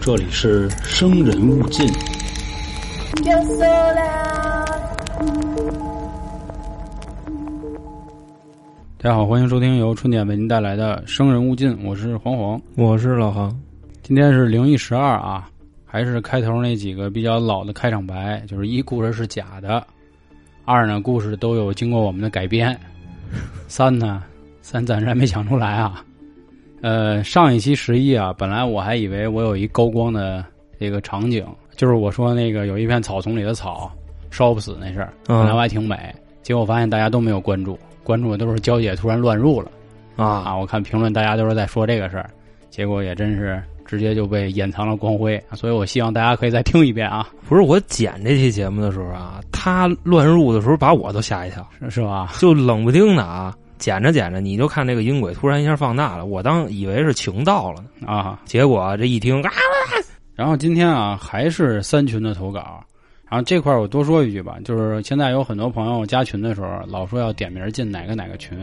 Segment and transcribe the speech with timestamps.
[0.00, 1.86] 这里是生人勿近。
[8.98, 13.56] 大家好，欢迎收听由春点为您带来的《生人勿近》，我是黄黄，我是老航。
[14.02, 15.48] 今天是灵异十二啊，
[15.84, 19.86] 还是开头那几个比较老的开场白，就是一故事是假的，
[20.64, 22.76] 二呢故事都有经过我们的改编，
[23.68, 24.24] 三呢
[24.60, 26.02] 三暂时还没想出来啊。
[26.82, 30.44] 呃，上一期十一啊，本来我还以为我有一高光的
[30.78, 33.90] 这个场景，就是我说那个有一片草丛里的草
[34.30, 39.70] 烧不死那事儿，本来我还挺美，结果发现大家都没有关注，关注的都是娇姐突然乱入了
[40.16, 40.56] 啊啊！
[40.56, 42.30] 我看评论大家都是在说这个事儿，
[42.70, 47.28] 结果也真是直接就被掩藏了光辉，所以我希望大家可以再听一遍啊！
[47.48, 52.32] 不是我剪这期节目的时候啊，他乱入的时候把我都吓一跳，是是吧？
[52.38, 53.56] 就冷不丁的啊。
[53.78, 58.40] 剪着捡着，你就看这个音轨突然一下放大了，我当以为是情到了呢啊！
[58.44, 59.50] 结果这一听啊，
[60.34, 62.82] 然后今天啊还是三群的投稿，
[63.28, 68.58] 然后这块我多说一句吧，就是现在有很多朋友加群的时候老说要点名进哪个哪个群，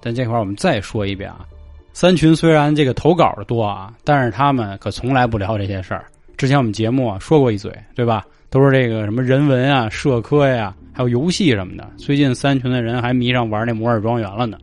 [0.00, 1.46] 但这块我们再说一遍啊，
[1.92, 6.06] 三群虽然这个投稿的多啊，但是他们可从来不聊这些事儿。
[6.36, 8.24] 之前我们节目啊说过一嘴，对吧？
[8.50, 10.74] 都是这个什么人文啊、社科呀。
[10.98, 14.58] 还有游戏什么的，最近三群的人还迷上玩那摩尔庄园了呢。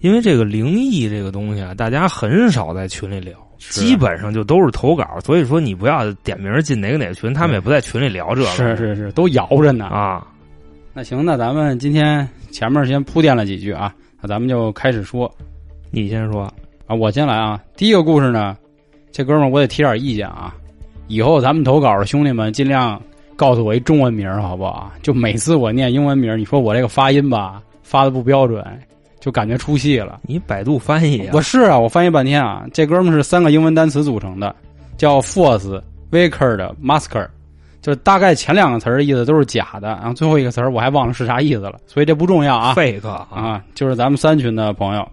[0.00, 5.06] 因为这个灵异这个东西啊，大家很少在群里聊，基本上就都是投稿。
[5.24, 8.48] 所以说你不要点名进哪个哪个群，他们也不在群里聊这个。
[8.48, 10.26] 是是是，都摇着呢啊。
[10.92, 15.32] 那行，那咱们今天前面先铺垫了几句啊，那咱们就开始说。
[15.92, 16.52] 你先说
[16.88, 17.60] 啊，我先来啊。
[17.76, 18.58] 第一个故事呢，
[19.12, 20.52] 这哥们儿我得提点意见啊。
[21.06, 23.00] 以后咱们投稿的兄弟们尽量。
[23.42, 24.92] 告诉我一中文名好不好？
[25.02, 28.64] 就每次我念英文名，你说我这个发音吧，发的不标准，
[29.18, 30.20] 就感觉出戏了。
[30.22, 32.64] 你百度翻译，我是啊，我翻译半天啊。
[32.72, 34.54] 这哥们是三个英文单词组成的，
[34.96, 35.82] 叫 Force
[36.12, 37.26] Wicked Masker，
[37.80, 42.74] 就是大概前两个词的意思都是假的，然后最后一个词我还忘了是啥意思了， 所以这不重要啊。
[42.76, 45.04] fake 啊，就是咱们三群的朋友。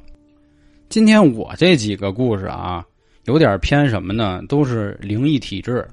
[0.88, 2.85] 今天我这几个故事啊，
[3.25, 4.40] 有点偏什么呢？
[4.47, 5.84] 都是灵异体质。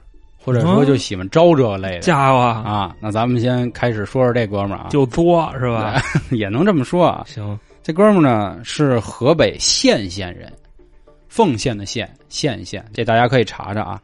[0.46, 6.00] 或者说就喜欢招这类的家伙啊，那咱们先开始说说这哥们儿啊，就作是吧？
[6.30, 7.24] 也能这么说啊。
[7.26, 10.52] 行，这哥们儿呢是河北献县人，
[11.28, 14.00] 奉县的县，献县，这大家可以查查啊。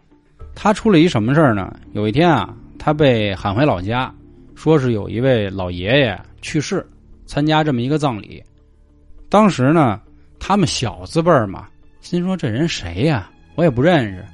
[0.53, 1.73] 他出了一什么事儿呢？
[1.93, 4.13] 有一天啊，他被喊回老家，
[4.57, 6.85] 说是有一位老爷爷去世，
[7.25, 8.43] 参加这么一个葬礼。
[9.29, 10.01] 当时呢，
[10.41, 11.69] 他们小字辈儿嘛，
[12.01, 13.31] 心说这人谁呀？
[13.55, 14.25] 我也不认识。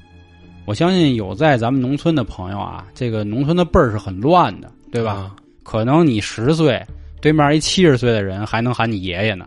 [0.69, 5.35] 我相信有在咱们农村的朋友啊，这个农村的辈儿是很乱的，对吧？
[5.63, 6.87] 可能你十岁，
[7.23, 9.47] 对面一七十岁的人还能喊你爷爷呢，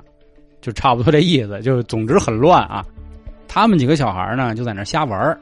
[0.61, 1.61] 就差不多这意思。
[1.61, 2.83] 就是总之很乱啊。
[3.47, 5.39] 他们几个小孩呢，就在那瞎玩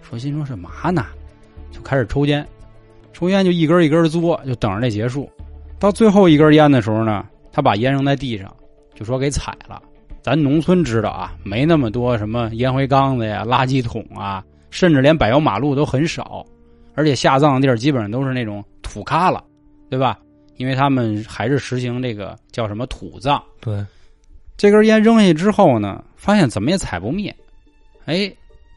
[0.00, 1.04] 说心说是嘛呢？
[1.72, 2.46] 就开始抽烟，
[3.12, 5.28] 抽烟就一根一根的嘬，就等着这结束。
[5.80, 8.48] 到最后一根烟的时候呢，他把烟扔在地上，
[8.94, 9.82] 就说给踩了。
[10.22, 14.44] 咱农村知道啊，没那么多什么烟灰缸子呀、垃圾桶啊。
[14.70, 16.44] 甚至连柏油马路都很少，
[16.94, 19.44] 而且下葬的地儿基本上都是那种土咖了，
[19.88, 20.18] 对吧？
[20.56, 23.42] 因为他们还是实行这个叫什么土葬。
[23.60, 23.84] 对，
[24.56, 27.34] 这根烟扔下去之后呢，发现怎么也踩不灭。
[28.04, 28.30] 哎，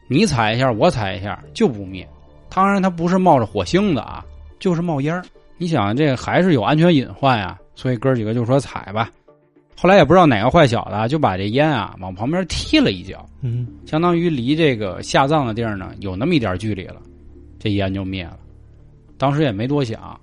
[0.08, 2.08] 你踩一下，我踩一下就不灭。
[2.48, 4.24] 当然，它不是冒着火星子啊，
[4.58, 5.22] 就是冒烟
[5.58, 9.10] 你想，这还是有安全隐患呀，所以哥几个就说踩吧。
[9.76, 16.96] 后来也不知道哪个坏小子就把这烟啊往旁边踢了一脚，嗯，相当于离这个下葬的地儿呢有那么一点距离了，
[17.58, 18.38] 这烟就灭了。
[19.18, 20.18] 当时也没多想，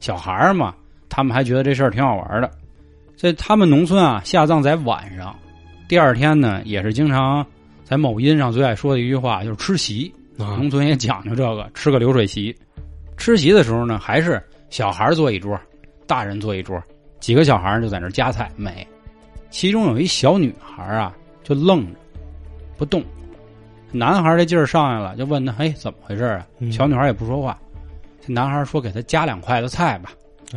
[0.00, 0.74] 小孩嘛，
[1.08, 2.50] 他们还觉得这事儿挺好玩的。
[3.16, 5.34] 这他们农村啊下葬在晚上，
[5.88, 7.46] 第二天呢也是经常
[7.84, 12.54] 在某音上最爱说的一句话就是吃席，农村也讲究这个吃个流水席。
[13.16, 15.58] 吃席的时候呢还是小孩坐一桌，
[16.06, 16.82] 大人坐一桌，
[17.20, 18.86] 几个小孩就在那夹菜美。
[19.54, 22.00] 其中有一小女孩啊，就愣着
[22.76, 23.00] 不动。
[23.92, 27.56] 男孩这劲儿上来了，就问他：“哎，怎么回事啊？”小女孩也不说话。
[28.20, 30.10] 这男孩说：“给他夹两筷子菜吧。”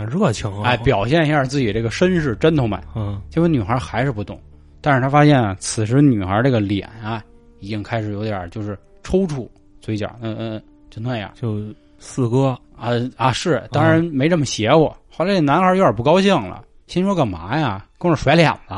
[0.10, 0.70] 热情啊！
[0.70, 2.82] 哎，表现一下自己这个绅士真头们。
[2.96, 3.22] 嗯。
[3.30, 4.42] 结果女孩还是不动，
[4.82, 7.24] 但是他发现啊，此时女孩这个脸啊，
[7.60, 9.48] 已经开始有点就是抽搐，
[9.80, 11.62] 嘴角嗯嗯就那样，就
[12.00, 14.92] 四哥啊啊是，当然没这么邪乎。
[15.08, 16.64] 后来这男孩有点不高兴了。
[16.88, 17.86] 心说干嘛呀？
[18.00, 18.76] 跟我甩脸子，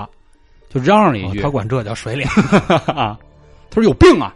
[0.69, 1.41] 就嚷嚷了一句。
[1.41, 2.27] 他管这叫甩脸
[2.93, 3.17] 啊！
[3.69, 4.35] 他说有病啊！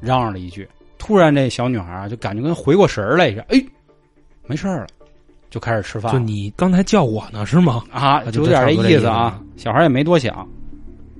[0.00, 0.68] 嚷嚷了一句。
[0.96, 3.62] 突然，这小女孩啊，就感觉跟回过神来一下，哎，
[4.46, 4.86] 没事了，
[5.50, 6.12] 就开始吃饭。
[6.12, 7.82] 就你刚才叫我呢，是吗？
[7.92, 9.40] 啊，就有点这意思啊。
[9.56, 10.48] 小孩也没多想。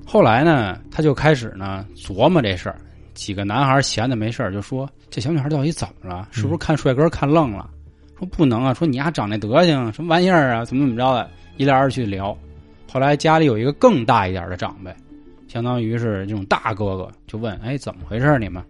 [0.05, 2.77] 后来呢，他就开始呢琢磨这事儿，
[3.13, 6.27] 几个男孩闲的没事就说这小女孩到底怎么了？
[6.31, 7.69] 是不是看帅哥看愣了？
[8.17, 8.73] 说不能啊！
[8.73, 10.63] 说你丫长那德行，什么玩意儿啊？
[10.63, 11.29] 怎么怎么着的？
[11.57, 12.37] 一来二去聊。
[12.91, 14.93] 后来家里有一个更大一点的长辈，
[15.47, 18.39] 相当于是这种大哥哥，就问：“哎，怎么回事？
[18.39, 18.63] 你们？”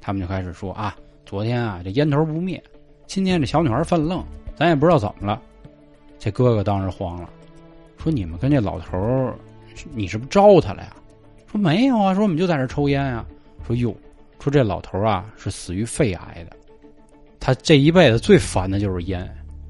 [0.00, 2.62] 他们就开始说：“啊，昨天啊，这烟头不灭，
[3.06, 4.22] 今天这小女孩犯愣，
[4.54, 5.40] 咱也不知道怎么了。”
[6.18, 7.30] 这哥哥当时慌了，
[7.98, 9.32] 说：“你们跟这老头，
[9.94, 10.94] 你是不是招他了呀？”
[11.50, 13.24] 说：“没有啊，说我们就在这抽烟啊。”
[13.66, 13.94] 说：“哟，
[14.38, 16.56] 说这老头啊是死于肺癌的。”
[17.40, 19.28] 他这一辈子最烦的就是烟，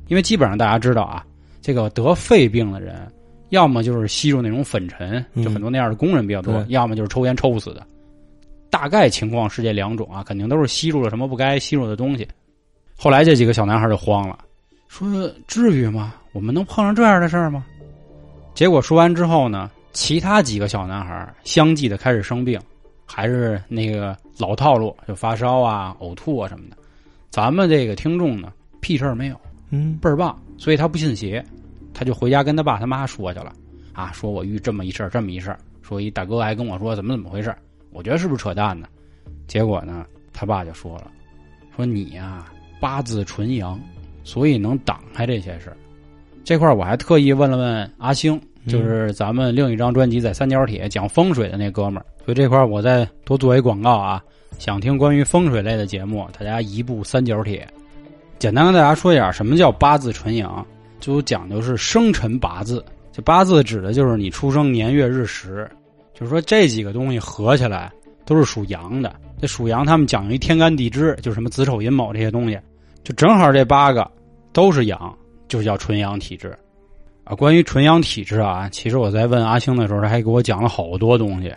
[0.09, 1.25] 因为基本上大家知道啊，
[1.67, 3.11] 这个得肺病的人，
[3.49, 7.85] 要么就是吸入那种粉尘，就很多那样的工人比较多；要么就是抽烟抽死的。
[8.71, 12.25] 大概情况是这两种啊，肯定都是吸入了什么不该吸入的东西。
[12.97, 14.39] 后来这几个小男孩就慌了，
[14.87, 16.15] 说：“至于吗？
[16.31, 17.67] 我们能碰上这样的事儿吗？”
[18.55, 22.61] 结果说完之后呢，其他几个小男孩相继的开始生病，
[23.05, 26.77] 还是那个老套路，就发烧啊、呕吐啊什么的。
[27.29, 29.41] 咱们这个听众呢，屁事儿没有，
[29.71, 31.45] 嗯，倍儿棒，所以他不信邪，
[31.99, 33.51] 他就回家跟他爸他妈说去了，
[33.95, 37.55] 啊，说我遇这么一事儿，这么一事儿，说一大哥还跟我说怎么怎么回事
[37.91, 38.87] 我觉得是不是扯淡呢？
[39.47, 41.11] 结果呢，他爸就说了，
[41.75, 42.45] 说你呀
[42.79, 43.81] 八字纯阳，
[44.25, 45.77] 所以能挡开这些事儿。
[46.45, 48.39] 这块我还特意问了问阿星，
[48.69, 54.23] 就是咱们另一张专辑在三角铁讲风水的那哥们儿，所以这块我再多做一广告啊。
[54.59, 57.67] 想听关于风水类的节目，大家移步三角铁。
[58.39, 60.65] 简单跟大家说一下，什么叫八字纯阳？
[61.01, 62.85] 就讲究是生辰八字。
[63.13, 65.67] 这八字指的就是你出生年月日时，
[66.13, 67.91] 就是说这几个东西合起来
[68.25, 69.15] 都是属阳的。
[69.41, 72.59] 这属阳，他们讲究一天干地支，就什么子丑寅卯这些东西，
[73.05, 74.11] 就正好这八个
[74.53, 75.17] 都是阳，
[75.49, 76.57] 就叫纯阳体质。
[77.25, 81.55] 啊，关于纯阳体质啊，其实我在问阿星的时候，他还给我讲了好多东西。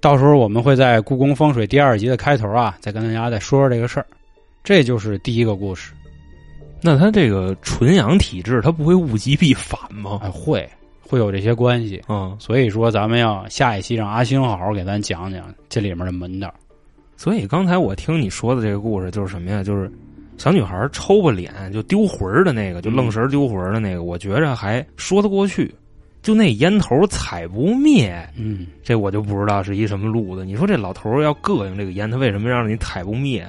[0.00, 4.06] 到时候我们会在故宫风水第二集的开头啊，再跟大家再说说这个事儿。
[4.62, 5.92] 这就是第一个故事。
[6.86, 10.20] 那他这个纯阳体质，他不会物极必反吗？
[10.22, 10.68] 哎，会
[11.00, 11.98] 会有这些关系。
[12.10, 16.52] 嗯，所以说咱们要下一期让阿星好好给咱讲讲这里面的门道。
[17.16, 19.62] 所以刚才我听你说的这个故事就是什么呀？
[19.62, 19.90] 就是
[20.36, 25.74] 小女孩抽吧脸就丢魂的那个，就愣神丢魂的那个，我觉着还说得过去。
[26.20, 30.44] 就那烟头踩不灭，嗯，这我就不知道是一什么路子。
[30.44, 33.46] 你说这老头要膈应这个烟，他为什么让你踩不灭？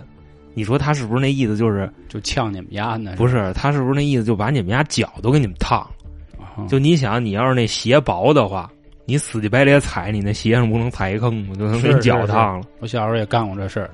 [0.56, 3.14] 你说他是不是那意思就是就呛你们家呢？
[3.18, 5.80] 不是，他是不是那意思就把你们家脚都给你们烫
[6.58, 6.66] 了？
[6.68, 8.72] 就你想，你要是那鞋薄的话，
[9.06, 11.54] 你死乞白赖踩，你那鞋上不能踩一坑吗？
[11.56, 12.66] 就能给脚烫了。
[12.80, 13.92] 我小时候也干过这事儿，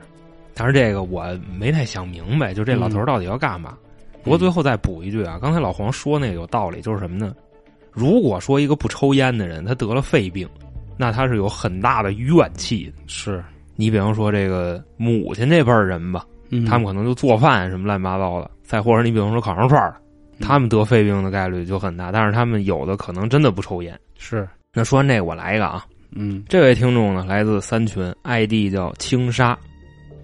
[0.54, 1.26] 但是这个我
[1.58, 3.76] 没太想明白，就这老头到底要干嘛？
[4.24, 7.36] 不过最后再补一句啊，刚才老黄说那个有道理，就是什么呢？
[7.92, 10.48] 如果说一个不抽烟的人他得了肺病，
[10.96, 13.04] 那他是有很大的怨气的。
[13.08, 13.44] 是
[13.76, 16.24] 你比方说这个母亲这辈人吧，
[16.68, 18.50] 他们可能就做饭什么乱七八糟的。
[18.64, 19.94] 再或者你比方说烤羊串
[20.40, 22.12] 他们得肺病的概率就很大。
[22.12, 23.98] 但是他们有的可能真的不抽烟。
[24.18, 29.58] 是那说完这个，我来一个啊，嗯，这位听众呢来自三群，ID 叫青沙，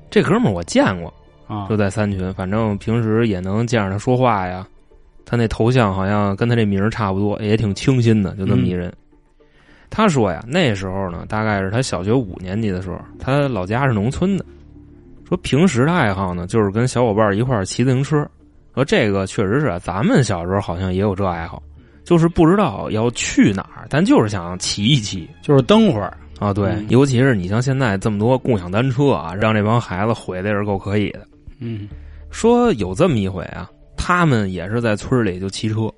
[0.10, 1.14] 这哥们儿我见过
[1.48, 4.66] 啊，就在三群，反正平时也能见着他说话呀。
[5.26, 8.94] 他那头像好像跟他这名儿差不多，也挺清新的，就那么一人。
[9.90, 14.46] 他说呀，那时候呢，大概是他小学五年级的时候，他老家是农村的。
[15.28, 18.26] 说平时的爱好呢，就是跟小伙伴一块儿骑自行车。
[18.74, 21.62] 说这个确实是，咱们小时候好像也有这爱好，
[22.04, 26.54] 就是不知道要去哪儿，但就是想骑一骑，就是蹬会儿啊。
[26.54, 31.28] 对，尤其是你像现在这么多共享单车啊，让这帮孩子毁的也是够可以的。
[31.60, 31.90] 嗯，
[32.30, 33.70] 说有这么一回啊。
[34.00, 35.92] 他们也是在村里就骑车，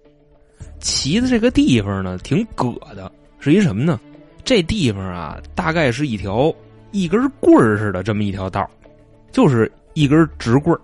[0.80, 4.00] 骑的这个地方呢挺葛的，是一什么呢？
[4.44, 6.52] 这地方啊，大概是一条
[6.92, 8.68] 一根棍儿似的这么一条道
[9.32, 10.80] 就是一根直棍儿，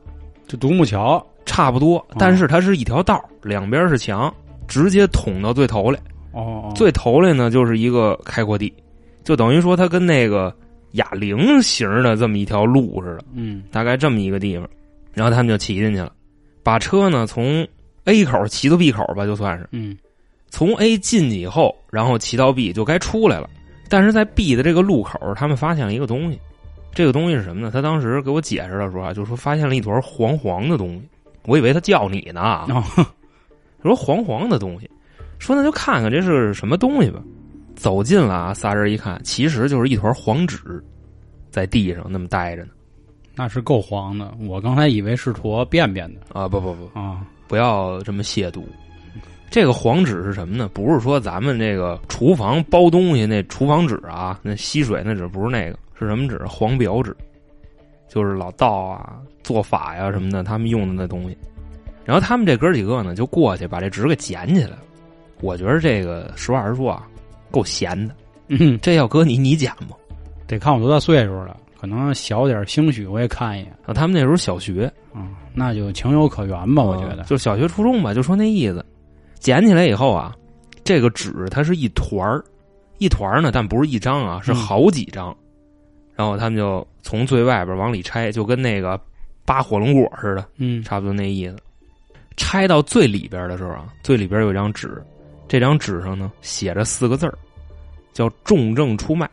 [0.48, 2.06] 就独木桥差不多。
[2.18, 4.34] 但是它是一条道两边是墙，
[4.68, 6.00] 直接捅到最头来。
[6.32, 8.74] 哦，最头来呢就是一个开阔地，
[9.24, 10.54] 就等于说它跟那个
[10.92, 13.26] 哑铃型的这么一条路似的。
[13.34, 14.68] 嗯，大概这么一个地方，
[15.14, 16.12] 然后他们就骑进去了。
[16.62, 17.66] 把车呢从
[18.06, 19.98] A 口骑到 B 口吧，就算是，嗯，
[20.50, 23.50] 从 A 进去以后，然后骑到 B 就该出来了。
[23.88, 26.40] 但是在 B 的这个路口，他们发现了一个东西，
[26.96, 27.70] 这个东西是什么呢？
[27.72, 31.08] 他当时给我解释的时候啊，就说发现了一坨黄黄的东西，
[31.46, 32.66] 我以为他叫你呢，
[33.84, 34.90] 说黄黄的东西，
[35.38, 37.22] 说那就看看这是什么东西吧。
[37.76, 40.58] 走近了啊，仨人一看，其实就是一团黄纸，
[41.52, 42.70] 在地上那么待着呢。
[43.36, 46.48] 那是够黄的，我刚才以为是坨便便的啊！
[46.48, 47.26] 不不不啊！
[47.50, 48.64] 不要这么亵渎。
[49.52, 50.70] 这个黄纸是什么呢？
[50.74, 56.38] 不是说咱们这个厨房包东西那厨房纸啊，那吸水那纸不是那个，是什么纸？
[56.46, 57.16] 黄表纸。
[58.08, 61.38] 就是老道啊、做法呀什么的，他们用的那东西。
[62.06, 64.84] 然后他们这哥几个呢，就过去把这纸给捡起来了。
[65.42, 67.08] 我觉得这个实话实说啊，
[67.50, 68.16] 够闲的。
[68.48, 69.98] 嗯，这要搁你，你捡吗？
[70.48, 73.76] 得看我多大岁数了，可能小点兴许我也看一眼。
[73.86, 77.24] 啊，他们那时候小学，嗯，那就情有可原吧，我觉得。
[77.24, 78.86] 就小学初中吧，就说那意思。
[79.40, 80.34] 捡起来以后啊，
[80.84, 82.46] 这个纸它是一团儿，
[83.00, 85.36] 一团儿呢，但不是一张啊，是好几张。
[86.16, 89.00] 然后他们就从最外边往里拆，就跟那个
[89.46, 91.58] 扒火龙果似的，嗯，差不多那意思。
[92.38, 95.02] 拆到最里边的时候啊，最里边有一张纸，
[95.48, 97.38] 这张纸上呢写着四个字儿，
[98.14, 99.30] 叫“重症出卖”。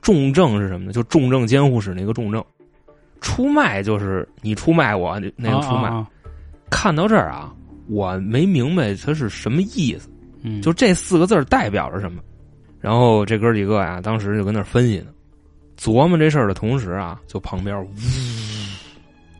[0.00, 0.92] 重症是什么呢？
[0.92, 2.42] 就重症监护室那个重症。
[3.20, 5.90] 出卖就是你出卖我那个出卖。
[6.70, 7.52] 看到这儿啊，
[7.88, 10.08] 我没明白它是什么意思。
[10.42, 12.22] 嗯，就这四个字代表着什么？
[12.80, 15.06] 然后这哥几个呀，当时就跟那分析呢，
[15.78, 17.88] 琢磨这事儿的同时啊，就旁边呜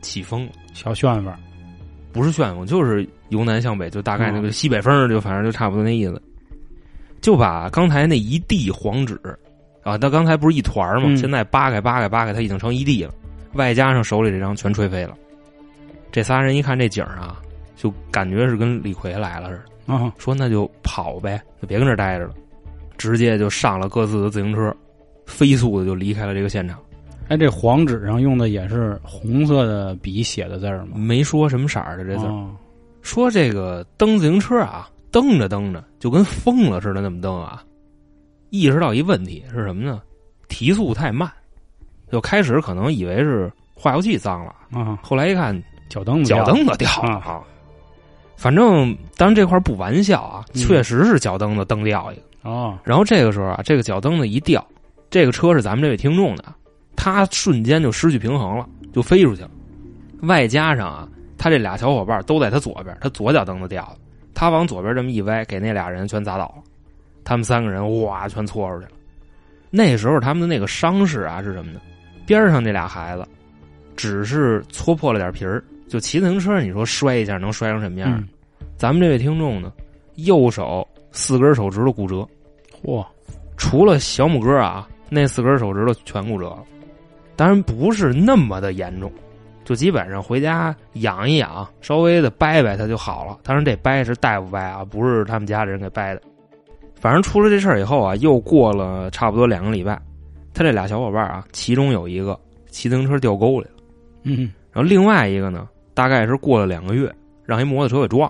[0.01, 1.33] 起风了，小旋风。
[2.11, 6.19] 不是旋风，就是由南向北，就大概那个西北风，就反正就差不多那意思。
[7.21, 9.19] 就把刚才那一地黄纸
[9.83, 11.15] 啊，他刚才不是一团吗？
[11.15, 13.13] 现在扒开扒开扒开，它已经成一地了，
[13.53, 15.15] 外加上手里这张全吹飞了。
[16.11, 17.39] 这仨人一看这景啊，
[17.75, 22.33] 就感觉是跟李逵来了似的啊，说那就跑呗，就别跟这待着了，
[22.97, 24.75] 直接就上了各自的自行车，
[25.29, 26.77] 飞速的就离开了这个现场。
[27.29, 30.97] 哎，这黄纸上用的也是红色的笔写的字儿吗？
[30.97, 32.49] 没说什么色儿的这字儿，
[33.03, 37.63] 说这个蹬自行车啊，蹬着蹬着就跟疯了似的那么蹬啊，
[38.49, 40.01] 意识到一问题是什么呢？
[40.47, 41.31] 提速太慢，
[42.11, 45.55] 就开始可能以为是化油器脏了啊，后来一看
[45.87, 47.43] 脚蹬子脚蹬子掉了啊，
[48.35, 52.75] 反正当然这块不玩笑啊，确实是脚蹬子蹬掉一个哦。
[52.83, 54.65] 然后这个时候啊，这个脚蹬子一掉，
[55.09, 56.45] 这个车是咱们这位听众的。
[56.95, 59.51] 他瞬间就失去平衡了，就飞出去了。
[60.23, 63.95] 外加上啊，他这俩小伙伴都在他左边，他左脚蹬子掉了，
[64.33, 66.63] 他往左边这么一歪，给那俩人全砸倒了。
[67.23, 68.91] 他们三个人哇，全搓出去了。
[69.69, 71.79] 那时候他们的那个伤势啊是什么呢？
[72.25, 73.25] 边上这俩孩子
[73.95, 78.11] 只是搓破了点皮儿，就骑自行车，你说摔一下能摔成什么样？
[78.19, 78.27] 嗯、
[78.75, 79.71] 咱们这位听众呢，
[80.15, 82.27] 右手四根手指头骨折，
[82.83, 83.05] 嚯！
[83.55, 86.63] 除了小拇哥啊，那四根手指头全骨折了。
[87.35, 89.11] 当然不是那么的严重，
[89.63, 93.39] 就基本上回家养一养，稍微的掰掰它就好了。
[93.43, 96.21] 当然这掰是大夫掰啊，不是他们家里人给掰的。
[96.95, 99.97] 反正出了这事儿以后啊，又过了差不多两个礼拜，
[100.53, 102.37] 他这俩小伙伴啊，其中有一个
[102.67, 103.71] 骑自行车掉沟里了，
[104.23, 107.09] 嗯，然后另外一个呢，大概是过了两个月，
[107.45, 108.29] 让一摩托车给撞。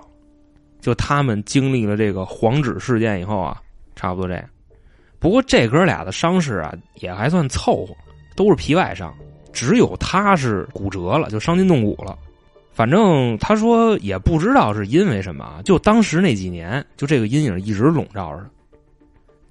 [0.80, 3.60] 就他们经历了这个黄纸事件以后啊，
[3.96, 4.44] 差不多这样。
[5.20, 7.94] 不过这哥俩的伤势啊，也还算凑合。
[8.36, 9.14] 都是皮外伤，
[9.52, 12.18] 只有他是骨折了，就伤筋动骨了。
[12.72, 18.46] 反正他说也不知道是因为什么，就当时那几年，就这个阴影一直笼罩着，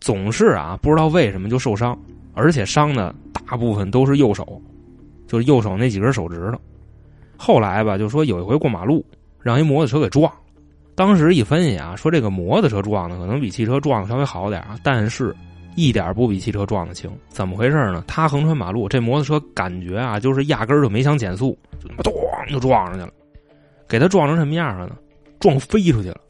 [0.01, 1.95] 总是啊不知道为什么就受伤，
[2.33, 3.15] 而且伤的
[3.47, 4.59] 大部分都是右手，
[5.27, 6.59] 就是右手那几根手指头。
[7.37, 9.05] 后来吧，就说有一回过马路，
[9.43, 10.39] 让一摩托车给撞了。
[10.95, 15.37] 当时一分析啊，说这个摩托车撞的可能比汽车撞的稍微好点啊，但是。
[15.79, 18.03] 一点不比汽车撞的轻，怎么回事呢？
[18.09, 22.13] 他横穿马路，这摩托车感觉啊，就是压根儿就没想减速，就他妈咚
[22.49, 23.13] 就撞上去了，
[23.89, 24.97] 给他撞成什么样了呢？
[25.39, 26.21] 撞飞出去了。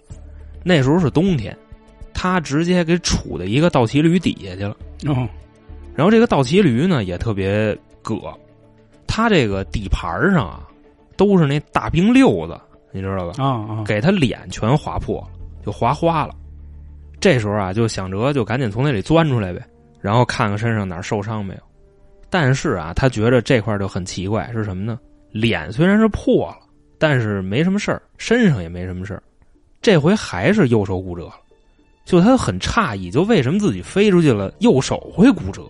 [0.62, 1.56] 那时候是冬天，
[2.12, 4.76] 他直接给杵在一个倒骑驴底下去了。
[5.06, 5.26] 哦，
[5.94, 8.36] 然后这个倒骑驴呢也特别硌，
[9.06, 10.68] 他这个底盘上啊
[11.16, 12.60] 都是那大冰溜子，
[12.92, 13.42] 你知道吧？
[13.42, 15.28] 啊啊，给他脸全划破了，
[15.64, 16.34] 就划花了。
[17.20, 19.64] 这时候啊，就想着就赶紧从那里钻出来呗，
[20.00, 21.60] 然后看看身上哪儿受伤没有。
[22.30, 24.98] 但是啊，他觉得这块就很奇怪，是什么呢？
[25.30, 26.58] 脸虽然是破了，
[26.98, 29.22] 但是没什么事儿，身上也没什么事儿。
[29.80, 31.34] 这回还是右手骨折了，
[32.04, 35.62] 就他很诧异，就为什么自己飞出去了，右手会骨折？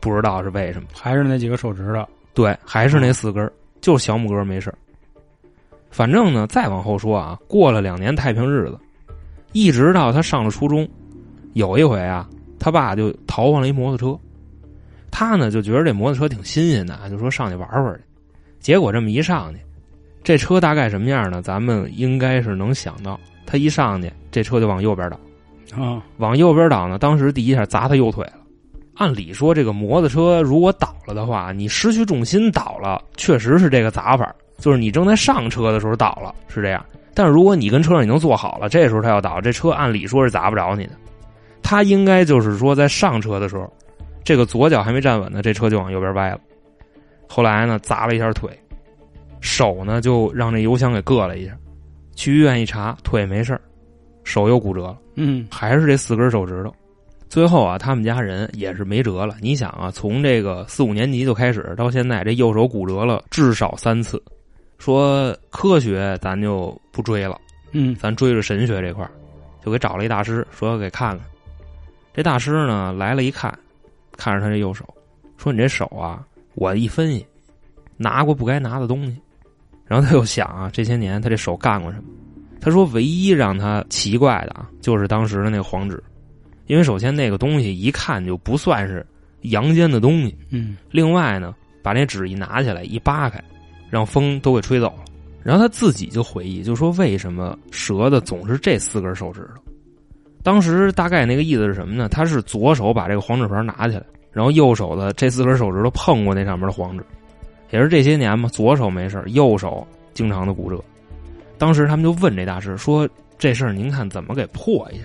[0.00, 2.06] 不知道是为什么，还是那几个手指头？
[2.34, 3.50] 对，还是那四根，
[3.80, 4.72] 就是小拇哥没事
[5.90, 8.78] 反正呢，再往后说啊，过了两年太平日子。
[9.54, 10.86] 一直到他上了初中，
[11.52, 14.20] 有一回啊，他爸就淘换了一摩托车，
[15.10, 18.00] 他呢就觉得这摩托车挺新鲜的，就说上去玩玩去。
[18.58, 19.60] 结果这么一上去，
[20.24, 21.40] 这车大概什么样呢？
[21.40, 28.32] 咱们应该是能想到，他一上去，这车就往右边倒，啊，往右边倒呢，当时第一下砸他右腿了。
[28.96, 36.84] 按理说，这个摩托车如果倒了的话，你失去重心倒了，确实是这个砸法，就是你正在上车的时候倒了，是这样。
[37.14, 40.92] 但是如果你跟车上已经坐好了，这时候他要倒，这车按理说是砸不着你的。
[41.62, 43.72] 他应该就是说在上车的时候，
[44.22, 46.40] 这个左脚还没站稳呢，这车就往右边歪了。
[47.28, 48.50] 后来呢砸了一下腿，
[49.40, 51.52] 手呢就让这油箱给硌了一下，
[52.14, 53.60] 去医院一查，腿没事儿，
[54.24, 56.74] 手又骨折了，嗯还是这四根手指头。
[57.30, 59.34] 最后啊，他们家人也是没辙了。
[59.40, 64.22] 你想啊，从这个四五年级就开始到现在，这右手骨折了至少三次。
[64.84, 67.40] 说科学咱就不追了，
[67.72, 69.10] 嗯咱追着神学这块儿，
[69.64, 71.26] 就给找了一大师，说要给看看。
[72.12, 73.58] 这大师呢来了一看，
[74.14, 74.84] 看着他这右手，
[75.38, 76.22] 说你这手啊，
[76.52, 77.26] 我一分析，
[77.96, 79.18] 拿过不该拿的东西。
[79.86, 82.04] 然后他又想啊，这些年他这手干过什么？
[82.60, 85.98] 他说唯一让他奇怪的啊，就是当时的那个黄纸，
[86.66, 89.06] 因为首先那个东西一看就不算是
[89.44, 93.42] 阳间的东西，嗯另外呢，把那纸一拿起来一扒开，
[93.90, 95.04] 让风都给吹走了。
[95.42, 99.60] 然后他自己就回忆，就说为什么折的总是这四根手指头？
[100.42, 102.08] 当时大概那个意思是什么呢？
[102.08, 107.04] 他是左手把这个黄纸牌拿起来，然后右手的这四根手指头碰过那上面的黄纸，
[107.70, 110.82] 也是这些年嘛，左手没事右手经常的骨折。
[111.58, 115.04] 当时他们就问这大师说：“这事儿您看怎么给破一下？”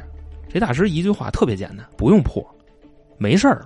[0.51, 2.43] 这大师一句话特别简单，不用破，
[3.17, 3.65] 没事儿。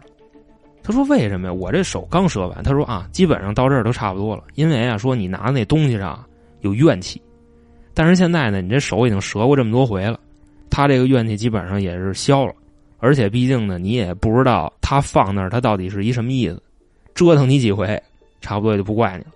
[0.83, 1.53] 他说：“为什么呀？
[1.53, 4.43] 我这手刚折完。”他说：“啊，基本上到这儿都差不多了。
[4.55, 6.21] 因为啊，说你拿那东西上
[6.59, 7.21] 有怨气，
[7.93, 10.19] 但是现在呢，你这手已经折过这么多回了，
[10.69, 12.53] 他这个怨气基本上也是消了。
[12.99, 16.61] 而且毕竟呢，你也不知道他放那儿他到底是一什么意思，
[17.15, 18.01] 折腾你几回，
[18.41, 19.31] 差不多也就不怪你了。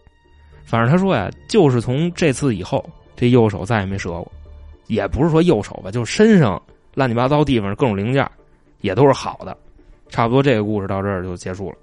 [0.65, 2.83] 反正他说呀，就是从这次以后，
[3.15, 4.29] 这右手再也没折过，
[4.87, 6.61] 也不是说右手吧，就是身上
[6.93, 8.29] 乱七八糟地方各种零件
[8.81, 9.57] 也都是好的。”
[10.09, 11.75] 差不多这个故事到这儿就结束了。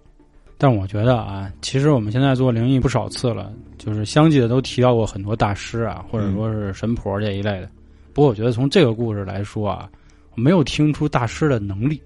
[0.56, 7.68] 但我觉得啊，其实我们现在做灵异不少次了，就是相继的都提到过很多大师啊，或者说是神婆这一类的。
[8.12, 9.88] 不过我觉得从这个故事来说啊，
[10.36, 12.00] 我没有听出大师的能力，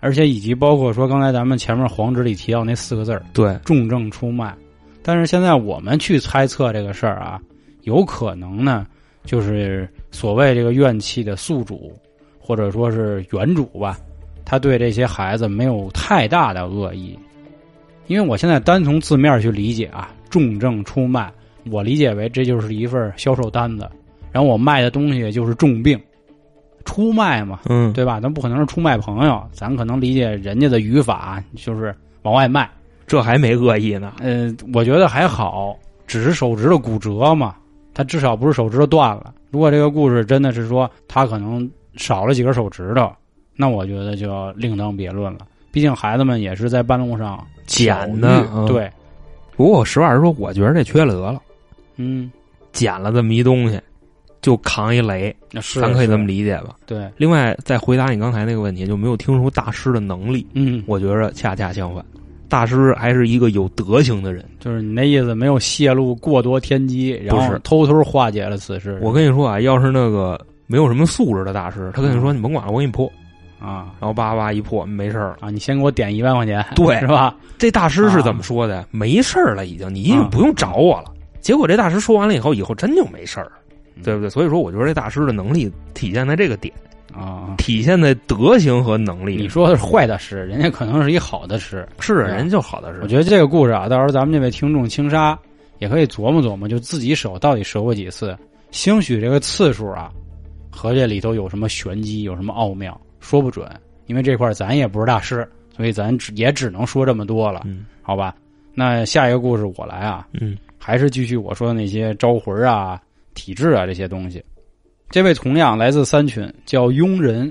[0.00, 4.56] 而且以及包括说刚才咱们前面黄纸里提到那四个字儿对，“重症出卖”，
[5.02, 7.38] 但是现在我们去猜测这个事儿啊，
[7.82, 8.86] 有可能呢，
[9.24, 11.92] 就是所谓这个怨气的宿主，
[12.40, 13.98] 或者说是原主吧，
[14.52, 17.18] 他对这些孩子没有太大的恶意。
[18.06, 21.32] 因为我现在单从字面去理解啊，重症出卖，
[21.70, 23.88] 我理解为这就是一份销售单子，
[24.30, 25.98] 然后我卖的东西就是重病，
[26.84, 28.20] 出卖嘛，嗯，对吧？
[28.20, 32.68] 咱不可能是出卖朋友，咱可能理解人家的语法就是往外卖。
[33.06, 34.12] 这还没恶意呢。
[34.20, 35.74] 呃，我觉得还好，
[36.06, 37.54] 只是手指头骨折嘛，
[37.94, 39.32] 他至少不是手指头断了。
[39.50, 43.10] 如果这个故事真的是说他可能少了几根手指头，
[43.56, 45.40] 那我觉得就要另当别论了。
[45.70, 48.90] 毕竟孩子们也是在半路上捡的，嗯对，
[49.56, 51.40] 不过我实话实说，我觉得这缺了德了，
[51.96, 52.30] 嗯，
[52.72, 53.80] 捡了这么一东西，
[54.42, 56.76] 就扛一雷，那是咱可以这么理解吧？
[56.84, 60.46] 对，另外，再回答你刚才那个问题，就没有听出大师的能力。
[60.52, 62.04] 嗯，我觉着恰恰相反，
[62.50, 64.44] 大师还是一个有德行的人。
[64.60, 68.98] 就是你那意思，没有泄露过多天机，然后是偷偷化解了此事。
[69.00, 73.10] 我跟你说啊，要是那个没有什么素质的大师，他跟你说：“你甭管了，我给你破。
[73.62, 75.36] 啊”然后叭叭一破，没事儿了。
[75.40, 77.34] 啊，你先给我点一万块钱，对是吧？
[77.58, 78.86] 这大师是怎么说的？
[78.90, 81.12] 没事儿了，已经，你已经不用找我了。
[81.40, 83.52] 结果这大师说完了以后，以后真就没事儿了，
[84.02, 84.30] 对不对？
[84.30, 86.72] 所以说，我觉得这大师的能力体现在这个点，
[87.12, 89.36] 啊，体现在德行和能力。
[89.36, 91.86] 你说的是坏的师，人家可能是一好的师。
[91.98, 95.36] 是人就好的师我，觉得这个故事啊，到时候咱们这位听众青沙
[95.78, 98.36] 也可以琢磨琢磨，就自己手到底折过几次，
[98.70, 100.12] 兴许这个次数啊，
[100.70, 103.66] 和这里头有什么玄机，有什么奥妙，说不准。
[104.06, 108.34] 因为这块儿咱也不是大师，所以咱只也只能说这么多了，嗯好吧？
[108.74, 113.00] 那下一个故事我来啊，嗯还是继续我说的那些招魂啊、
[113.32, 114.44] 体质啊这些东西。
[115.08, 117.50] 这位同样来自三群，叫庸人，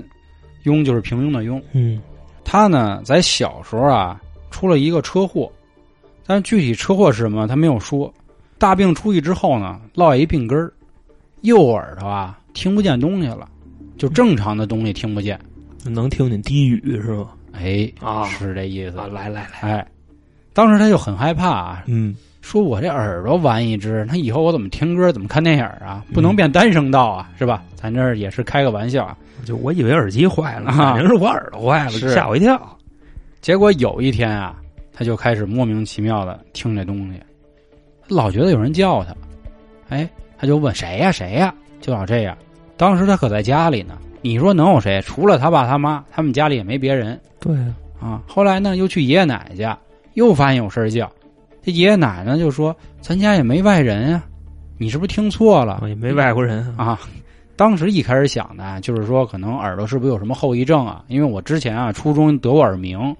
[0.64, 1.60] 庸就是平庸的庸。
[1.72, 2.00] 嗯
[2.44, 5.50] 他呢，在小时候啊，出了一个车祸，
[6.26, 8.12] 但是具体车祸是什么，他没有说。
[8.58, 10.72] 大病初愈之后呢，落下一病根儿，
[11.40, 13.48] 右耳朵啊听不见东西了，
[13.96, 15.40] 就正常的东西听不见。
[15.90, 17.28] 能听见低语是吗？
[17.52, 18.98] 哎，啊是这意思。
[18.98, 19.86] 啊，来来来，哎，
[20.52, 26.04] 当时他就很害怕啊，嗯说我这耳朵完一只，那以后我怎么听歌，怎么看电影啊？
[26.12, 27.62] 不能变单声道啊，是吧？
[27.76, 29.16] 咱这也是开个玩笑啊。
[29.44, 32.78] 就我以为耳机坏了，啊反正是我耳朵坏了，吓我一跳。
[33.40, 34.56] 结果有一天啊，
[34.92, 37.20] 他就开始莫名其妙的听这东西，
[38.08, 39.14] 他老觉得有人叫他，
[39.88, 42.36] 哎，他就问谁呀、谁呀、就老这样。
[42.76, 45.00] 当时他可在家里呢，你说能有谁？
[45.02, 47.56] 除了他爸他妈，他们家里也没别人对，
[48.00, 48.22] 啊。
[48.26, 49.78] 后来呢，又去爷爷奶奶家，
[50.14, 51.10] 又发现有事儿叫，
[51.62, 54.24] 这爷爷奶奶就说：“咱家也没外人啊、
[54.78, 55.82] 你是不是听错了？
[55.86, 56.86] 也没外国人啊。
[56.86, 57.00] 啊。
[57.54, 61.04] 当时一开始想的，就是说可能耳朵是不是有什么后遗症啊？
[61.06, 63.14] 因为我之前啊初中得过耳鸣，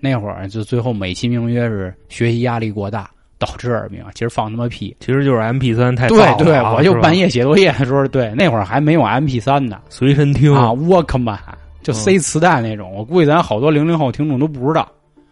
[0.00, 4.96] 那会儿就最后美其名曰是学习压力过大，导致耳鸣，其实放他妈屁。
[5.00, 11.38] 其实就是 M P 三太对对，啊我就半夜写作业的时候，对那会儿还没有 M P 三呢随身听啊，Walkman
[11.82, 12.92] 就嗯塞磁带那种。
[12.94, 14.88] 我估计咱好多零零后听众都不知道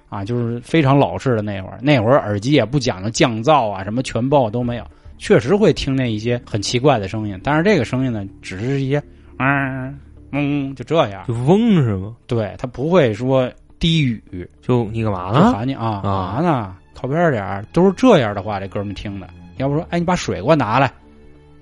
[0.09, 1.79] 啊，就是非常老式的那会儿。
[1.83, 4.85] 那会儿耳机也不讲究降噪啊，什么全包都没有，
[5.19, 7.41] 确实会听见一些很奇怪的声音。
[7.43, 9.03] 但是这个声音呢，只是一些
[9.39, 9.99] 嗯
[10.31, 12.15] 嗯就这样，就嗡是吗？
[12.27, 14.49] 对，它不会说低语。
[14.63, 15.53] 就你干嘛就呢？
[15.53, 16.77] 喊你啊，干啊嘛呢？
[16.95, 19.27] 靠边点儿，都是这样的话，这哥们听的。
[19.59, 20.91] 要不说，哎，你把水给我拿来，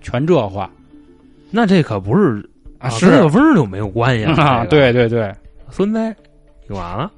[0.01, 0.71] 全这话
[1.51, 2.39] 那这可不是
[2.79, 5.33] 啊，跟这个味儿就没有关系了啊，，对对对。
[5.71, 5.99] 孙子，
[6.67, 7.11] 你完了？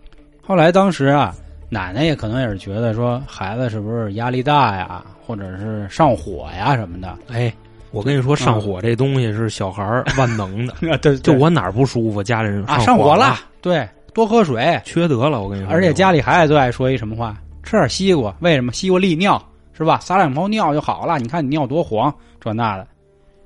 [0.42, 1.34] 后来当时啊，
[1.68, 7.16] 奶奶也可能也是觉得说，孩子是不是压力大呀，或者是上火呀什么的。
[7.32, 7.52] 哎，
[7.92, 14.80] 我跟你说，上火这东西是小孩儿万能的， 啊，对，就我哪儿不舒服，家里人啊上火了，，对，多喝水。
[14.84, 15.40] 缺德了。
[15.40, 17.36] 我跟你说，而且家里孩子最爱说一什么话？
[17.64, 18.72] 吃点西瓜，为什么？
[18.72, 19.98] 西瓜利尿是吧？
[20.00, 21.18] 撒两泡尿就好了。
[21.18, 22.86] 你看你尿多黄，这那的。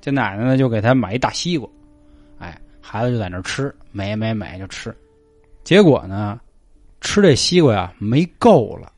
[0.01, 1.67] 这奶奶呢就给他买一大西瓜，
[2.39, 4.95] 哎，孩子就在那儿吃，买买买就吃。
[5.65, 6.39] 结果呢，
[7.01, 8.89] 吃这西瓜呀没够了，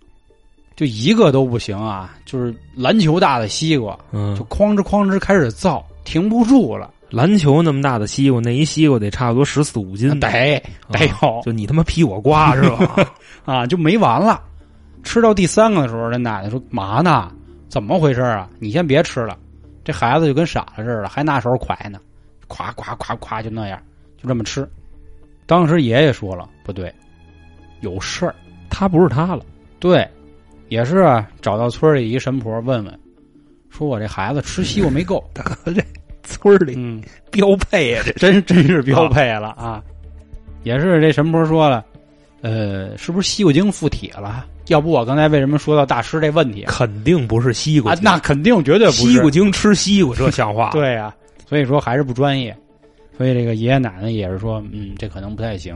[0.76, 13.12] 就一个都不行啊，就是篮球大的西瓜，嗯就，哐哧哐哧开始造，停不住了，篮球那么大的西瓜，那一西瓜得差不多十四五斤呢，得得有就你他妈劈我瓜是吧？
[13.44, 14.40] 啊，就没完了。
[15.04, 17.32] 吃到第三个的时候，这奶奶说：“嘛呢？
[17.70, 18.50] 怎么回事啊？
[18.60, 19.38] 你先别吃了。”
[19.84, 22.00] 这孩子就跟傻了似的，还拿手蒯呢，
[22.48, 23.82] 咵咵咵咵就那样，
[24.18, 24.68] 就这么吃。
[25.48, 26.94] 当时爷爷说了：“不对，
[27.82, 28.36] 有事儿。
[28.70, 29.44] 他不是他了，”
[29.80, 30.08] 对，
[30.70, 33.00] 也是啊，找到村里一神婆问问，
[33.70, 35.24] 说我这孩子吃西瓜没够。
[35.34, 35.84] 大 哥这
[36.24, 39.84] 村里嗯，标配啊，这真真是标配了啊！
[40.64, 41.84] 也是这神婆说了，
[42.42, 44.46] 呃，是不是西瓜精附体了？
[44.72, 46.72] 要不我刚才为什么说到大师这问题啊？
[46.72, 50.70] 肯定不是西瓜啊，那肯定绝对不是西瓜精吃西瓜，这像话？
[50.74, 51.14] 对呀、
[51.46, 52.56] 所以说还是不专业。
[53.18, 55.76] 所以这个爷爷奶奶也是说，嗯，这可能不太行。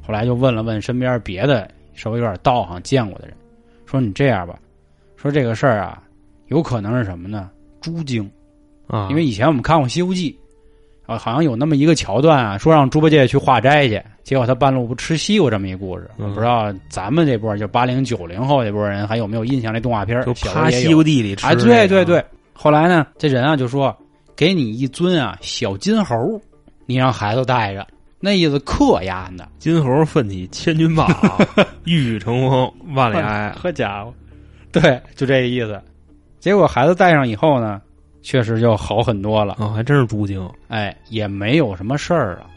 [0.00, 3.36] 后来就问了问身边别的稍微有点道行见过的人，
[3.84, 4.56] 说你这样吧，
[5.16, 6.00] 说这个事儿啊，
[6.46, 7.50] 有可能是什么呢？
[7.80, 8.30] 猪精，
[8.86, 10.30] 啊，因为以前我们看过《西游记》，
[11.06, 16.10] 啊，好像有那么一个桥段啊，说让猪八戒去化斋去，结果他半路不吃西瓜这么一故事。
[16.18, 19.72] 嗯不知道咱们这波就八零九零后这波人还有没有印象？
[19.72, 22.24] 这动画片儿就趴西瓜地里吃啊，那个，对对对。
[22.52, 23.96] 后来呢，这人啊就说，
[24.34, 26.16] 给你一尊啊小金猴，
[26.86, 27.86] 你让孩子带着，
[28.18, 29.46] 那意思克压的。
[29.58, 31.08] 金猴奋起千钧棒，
[31.84, 33.54] 一语成风万里埃。
[33.60, 34.12] 好家伙，
[34.72, 35.80] 对，就这意思。
[36.40, 37.80] 结果孩子带上以后呢，
[38.26, 42.50] 确实就好很多了，哦，还真是猪精，哎，也没有什么事儿了。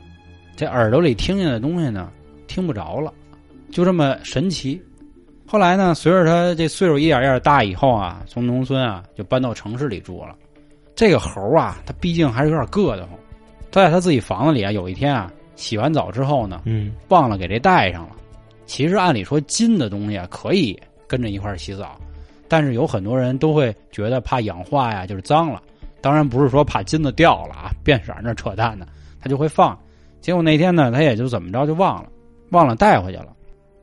[0.56, 2.10] 这耳朵里听见的东西呢，
[2.48, 3.14] 听不着了，
[3.70, 4.82] 就这么神奇。
[5.46, 10.36] 后来呢，随着他这岁数一点一点大以后啊，从农村啊就搬到城市里住了。
[10.96, 13.12] 这个猴啊，他毕竟还是有点硌得慌。
[13.70, 18.16] 他在他自己房子里啊，有一天啊，洗完澡之后呢，嗯，忘了给这带上了。
[18.66, 21.96] 其实按理说金的东西啊可以跟着一块儿洗澡，
[22.50, 25.62] 但是有很多人都会觉得怕氧化呀，就是脏了。
[26.02, 28.88] 当然不是说怕金子掉了啊，变色那扯淡呢，
[29.22, 29.78] 他就会放。
[30.20, 32.10] 结果那天呢，他也就怎么着就忘了，
[32.50, 33.28] 忘了带回去了。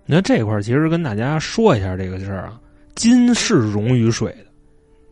[0.05, 2.61] 你看这块儿其实跟大家说一下这个事儿啊，
[2.95, 4.47] 金是溶于水的，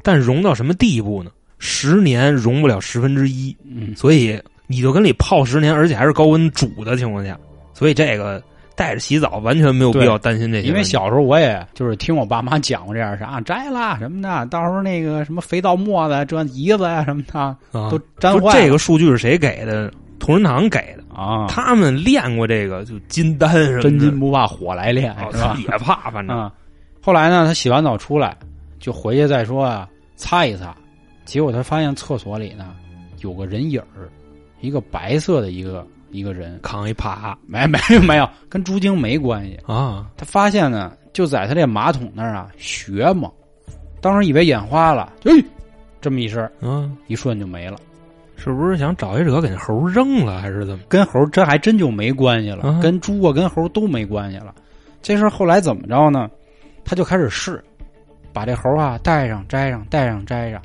[0.03, 1.31] 但溶到什么地步呢？
[1.59, 7.39] 十年溶不了十分之一，嗯，所以你就跟里泡十年，而且还是高温煮的情况下，
[7.73, 8.43] 所以这个
[8.77, 10.69] 带着洗澡完全没有必要担心这些。
[10.69, 18.53] 因为小时候我也就是听我爸妈讲过这样事啊，摘啦什么的，到时候那个什么肥皂沫子、这胰子呀什么的啊都粘坏了。
[18.53, 19.93] 这个数据是谁给的？
[20.21, 25.59] 同仁堂给的，啊，他们练过这个，就金丹什么的，真金不怕火来炼，哦是吧？
[25.61, 26.51] 也怕，反正啊、
[27.03, 28.35] 后来呢，他洗完澡出来，
[28.79, 30.75] 就回去再说啊，擦一擦。
[31.27, 32.75] 结果他发现厕所里呢
[33.21, 34.09] 有个人影儿，
[34.63, 39.59] 一个白色的一个一个人，扛一耙没没有没有，跟猪精没关系。
[39.67, 43.31] 啊，他发现呢，就在他这马桶那儿啊学嘛，
[44.01, 45.33] 当时以为眼花了，哎，
[46.01, 47.77] 这么一声，嗯，一瞬就没了。
[48.37, 50.85] 是不是想找一者给那猴扔了，还是怎么？
[50.89, 54.55] 跟猴这还真就没关系了，啊跟猪啊跟猴都没关系了。
[55.03, 56.31] 这事儿后来怎么着呢？
[56.85, 57.63] 他就开始试，
[58.33, 60.61] 把这猴啊戴上摘上戴上摘上，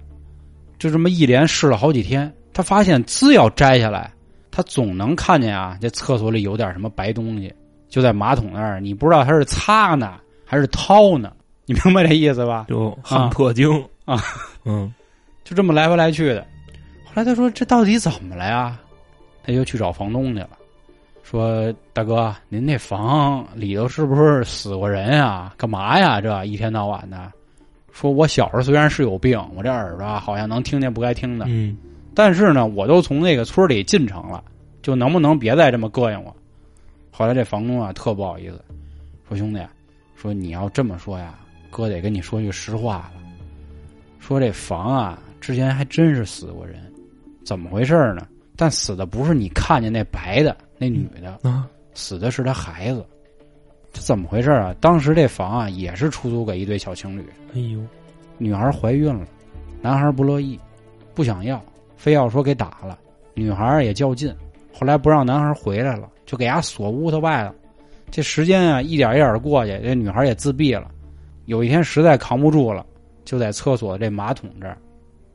[0.77, 2.31] 就这么一连试了好几天。
[2.51, 4.12] 他发现只要摘下来，
[4.59, 7.53] 他总能看见啊，这厕所里有点什么白东西，
[7.87, 11.31] 就在马桶那儿，你不知道他是擦呢还是掏呢，
[11.65, 12.65] 你明白这意思吧？
[12.67, 13.71] 就汉破精
[14.03, 14.21] 啊，
[14.65, 14.93] 嗯，
[15.45, 16.41] 就这么来回来去的。
[17.05, 18.77] 后来他说：“这到底怎么了呀？”
[19.43, 20.49] 他就去找房东去了，
[21.23, 25.53] 说：“大哥，您那房里头是不是死过人啊？
[25.55, 26.19] 干嘛呀？
[26.19, 27.31] 这一天到晚的。”
[27.93, 31.77] 说我小时候虽然是有病，我这耳朵啊好像能听见不该听的，嗯
[32.13, 34.43] 但是呢，我都从那个村里进城了，
[34.81, 36.35] 就能不能别再这么膈应我？
[37.11, 38.63] 后来这房东啊特不好意思，
[39.27, 39.61] 说兄弟，
[40.15, 43.21] 说你要这么说呀，哥得跟你说句实话了。
[44.19, 46.81] 说这房啊之前还真是死过人，
[47.45, 48.27] 怎么回事呢？
[48.55, 53.05] 但死的不是你看见那白的那女的，啊，死的是他孩子。
[53.91, 54.75] 这怎么回事啊？
[54.79, 57.79] 当时这房啊也是出租给一对小情侣，哎呦，
[58.37, 59.25] 女孩怀孕了，
[59.81, 60.59] 男孩不乐意，
[61.15, 61.59] 不想要，
[61.99, 62.97] 非要说给打了。
[63.33, 64.33] 女孩也较劲，
[64.73, 67.53] 后来不让男孩回来了，就给伢锁屋头外头。
[68.09, 70.89] 这时间啊，一点一点过去，这女孩也自闭了。
[71.45, 72.85] 有一天实在扛不住了，
[73.25, 74.77] 就在厕所这马桶这儿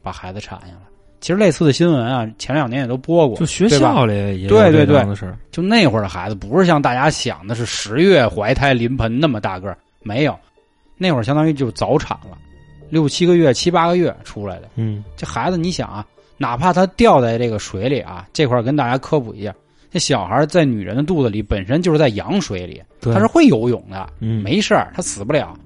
[0.02, 0.80] 把孩子产下来。
[1.20, 10.38] 其实类似的新闻啊，前两年也都播过，就学校里也有对对对这样的事儿，就那会儿的孩子，不是像大家想的是十月怀胎临盆那么大个儿，没有，
[10.98, 12.36] 那会儿相当于就早产了，
[12.90, 14.68] 六七个月、七八个月出来的。
[14.74, 19.54] 嗯这孩子，你想啊，哪怕他掉在这个水里啊，这块儿跟大家科普一下，
[19.90, 25.56] 这小孩在女人的肚子里本身就是在羊水里，他是会游泳的，嗯没事儿，他死不了。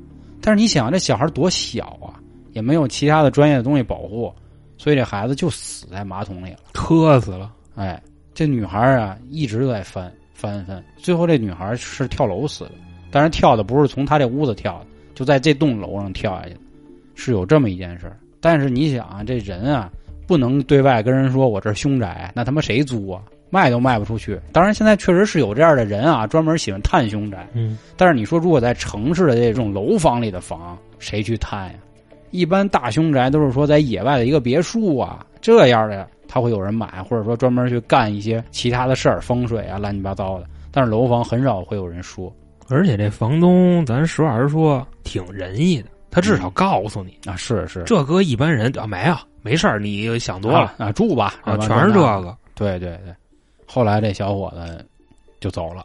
[0.40, 2.20] 但是你想，这小孩多小啊，
[2.52, 4.32] 也没有其他的专业的东西保护，
[4.76, 6.58] 所以这孩子就死在马桶里了。
[6.72, 8.00] 磕死了，哎，
[8.34, 12.72] 这女孩啊一直都在翻翻翻，最后这女孩是跳楼死的，
[13.10, 16.60] 但是跳的不是从她这屋子跳的，就在这栋楼上跳下去的，
[17.14, 18.16] 是有这么一件事儿。
[18.40, 19.90] 但是你想啊，这人啊
[20.28, 23.22] 不能对外跟人说我这儿凶宅，那他妈谁租啊？
[23.50, 24.38] 卖都卖不出去。
[24.52, 27.48] 当然，现在确实是有这样的人啊，专门喜欢探凶宅。
[27.54, 31.78] 嗯但是你说，如果在城市的这种楼房里的房，谁去探呀？
[32.30, 40.46] 一般大凶宅都是说在野外的一个别墅啊，这样的他会有人买，或者说专门去干一些其他的事儿，风水啊，乱七八糟的。
[40.70, 42.30] 但是楼房很少会有人说
[42.68, 52.00] 而且这房东，咱实话实说，挺仁义的，他至少告诉你，啊，是是，这搁一般人啊没有，没事儿，你想多了啊啊，住吧，啊，全是这。
[52.00, 53.14] 个，对对对，
[53.66, 54.84] 后来这小伙子
[55.40, 55.82] 就走了，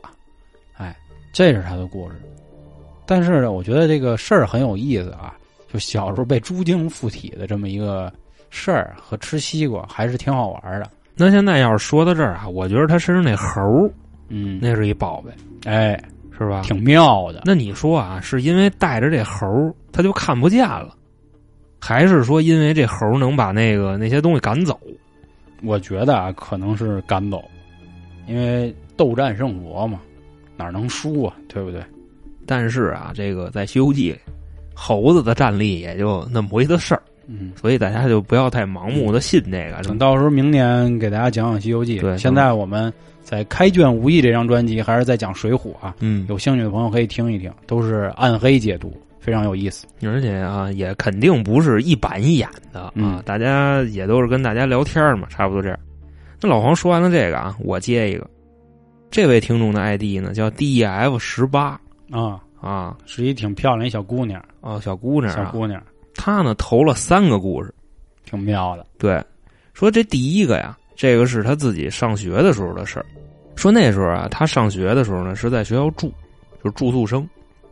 [0.78, 0.96] 哎，
[1.32, 2.16] 这是他的故事。
[3.06, 5.36] 但是呢，我觉得这个事儿很有意思啊，
[5.72, 8.12] 就小时候被猪精附体的这么一个
[8.50, 10.89] 事儿和吃西瓜还是挺好玩的。
[11.16, 13.88] 那现在要是说到这儿啊，我觉得他身上那猴
[14.30, 15.32] 嗯，那是一宝贝，
[15.70, 16.02] 哎，
[16.36, 16.62] 是吧？
[16.63, 17.42] 挺妙的。
[17.46, 19.46] 那你说啊，是因为带着这猴
[19.92, 20.96] 他就看不见了，
[21.86, 24.80] 还是说因为这猴能把那个那些东西赶走？
[25.63, 27.43] 我觉得啊，可能是赶走，
[28.26, 30.00] 因为斗战胜佛嘛，
[30.56, 31.36] 哪能输啊？
[31.50, 31.84] 对不对？
[32.46, 34.19] 但是啊，这个在《西游记》里，
[34.74, 39.84] 猴子的战力也就那么回的事儿，嗯，所以大家就不要太盲目的信这个。
[39.84, 41.98] 等到时候明年给大家讲讲《西游记》。
[42.02, 42.91] 对现在我们
[43.22, 49.88] 在开卷无益这张专辑还是在讲《水浒》啊，嗯，有兴趣的朋友可以听一听，都是暗黑解读，非常有意思。
[50.03, 55.79] 而且啊，也肯定不是一板一眼的啊，嗯大家也都是跟大家聊天嘛，差不多这样。
[56.41, 58.29] 那老黄说完了这个啊，我接一个，
[59.09, 61.79] 这位听众的 ID 呢叫 DEF 十八
[62.12, 65.81] 啊，啊，是一挺漂亮一小姑娘，哦，小姑娘啊，小姑娘
[66.13, 67.73] 她呢投了三个故事，
[68.25, 68.86] 挺妙的。
[68.97, 69.23] 对，
[69.73, 73.05] 说这第一个呀，这个是她自己上学的时候的事儿。
[73.55, 76.12] 说那时候啊，他上学的时候呢是在学校住，
[76.63, 77.25] 就是住宿生。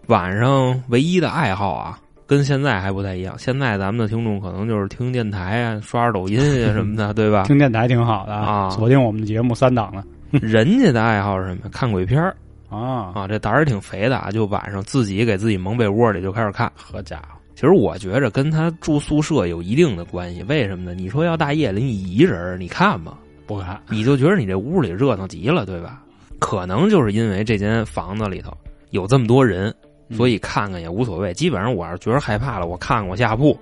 [0.07, 3.35] 晚上唯一的爱好啊，跟现在还不太一样。
[3.37, 7.43] 现在咱们的听众可能就是听电台啊、刷刷抖音啊什么的， 对吧？
[7.43, 11.69] 听电台挺好的啊锁定我们的节目三档了人家的爱好是什么？
[11.71, 12.35] 看鬼片儿
[12.69, 13.11] 啊。
[13.13, 16.71] 啊，这胆儿挺肥的啊，就晚上自己给自己蒙被窝里就开始看。
[16.75, 20.43] 好家伙，其实我觉着跟他住宿舍有一定的关系。
[20.43, 20.93] 为什么呢？
[20.93, 23.13] 你说要大夜里你一人儿，你看吗？
[23.45, 26.01] 不看你就觉得你这屋里热闹极了，对吧？
[26.39, 28.51] 可能就是因为这间房子里头
[28.91, 29.73] 有这么多人，
[30.11, 31.33] 所以看看也无所谓。
[31.33, 33.57] 基本上我要是觉得害怕了，我看我下铺，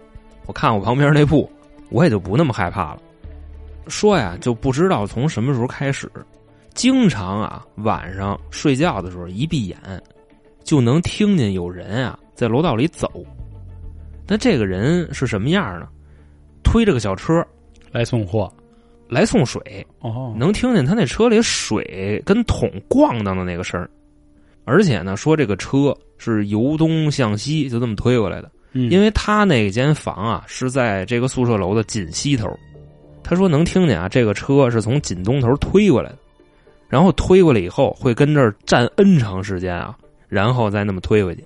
[0.45, 1.49] 我看我旁边那铺，
[1.89, 3.01] 我也就不那么害怕了。
[3.87, 6.11] 说呀，就不知道从什么时候开始，
[6.73, 9.77] 经常啊晚上睡觉的时候一闭眼，
[10.63, 13.11] 就能听见有人啊在楼道里走。
[14.27, 15.87] 那这个人是什么样呢？
[16.63, 17.43] 推着个小车
[17.91, 18.51] 来送货
[19.07, 19.59] 来送水，
[20.01, 23.89] 哦，能听见他那车里水跟桶咣当的那个声儿，
[24.69, 32.47] 而且呢，说这个车是由东向西就这么推过来的，嗯因为他那间房啊是在这个宿舍楼的紧西头，
[33.23, 36.17] 他说能听见啊，这个车是从紧东头推过来的，
[36.87, 41.43] 然后推过来以后会跟这儿站 N 长时间啊，然后再那么推回去。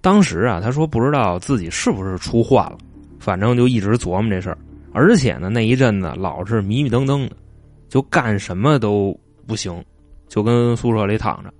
[0.00, 2.78] 当时啊，他说不知道自己是不是出幻了，
[3.18, 4.58] 反正就一直琢磨这事儿。
[4.92, 7.36] 而且呢，那一阵子老是迷迷瞪瞪的，
[7.88, 9.82] 就干什么都不行，
[10.28, 11.52] 就跟宿舍里躺着。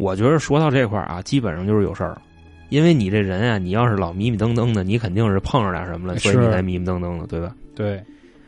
[0.00, 2.22] 我觉得说到这块儿啊，基本上就是有事儿了，
[2.70, 7.54] 因为你这人啊，你要是老迷迷瞪瞪的，你肯定是碰上点什么了，所以你才迷迷瞪瞪的，对吧？
[7.76, 8.02] 对，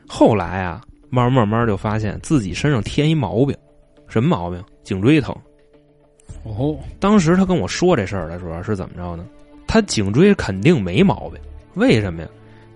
[0.09, 3.55] 后来啊，慢慢慢慢就发现自己身上添一毛病，
[4.09, 4.65] 什么毛病？
[4.83, 5.37] 颈椎疼。
[6.43, 9.27] 哦，当时他跟我说这事儿的时候是怎么着呢？
[9.67, 11.39] 他颈椎肯定没毛病，
[11.75, 12.29] 为什么呀？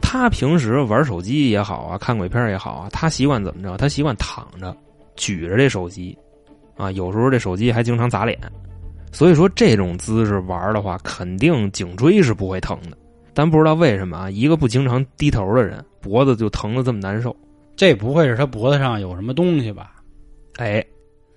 [0.02, 3.76] 他平时玩手机也好啊，看鬼片也好啊，他习惯怎么着？
[3.78, 4.76] 他习惯躺着，
[5.16, 6.16] 举着这手机，
[6.76, 8.38] 啊，有时候这手机还经常砸脸，
[9.10, 12.96] 所以说这种姿势玩的话，肯定颈椎是不会疼的。
[13.32, 17.34] 但不知道为什么啊，一个不经常低头的人，脖子就疼的这么难受。
[17.76, 19.92] 这不会是他脖子上有什么东西吧？
[20.56, 20.82] 哎，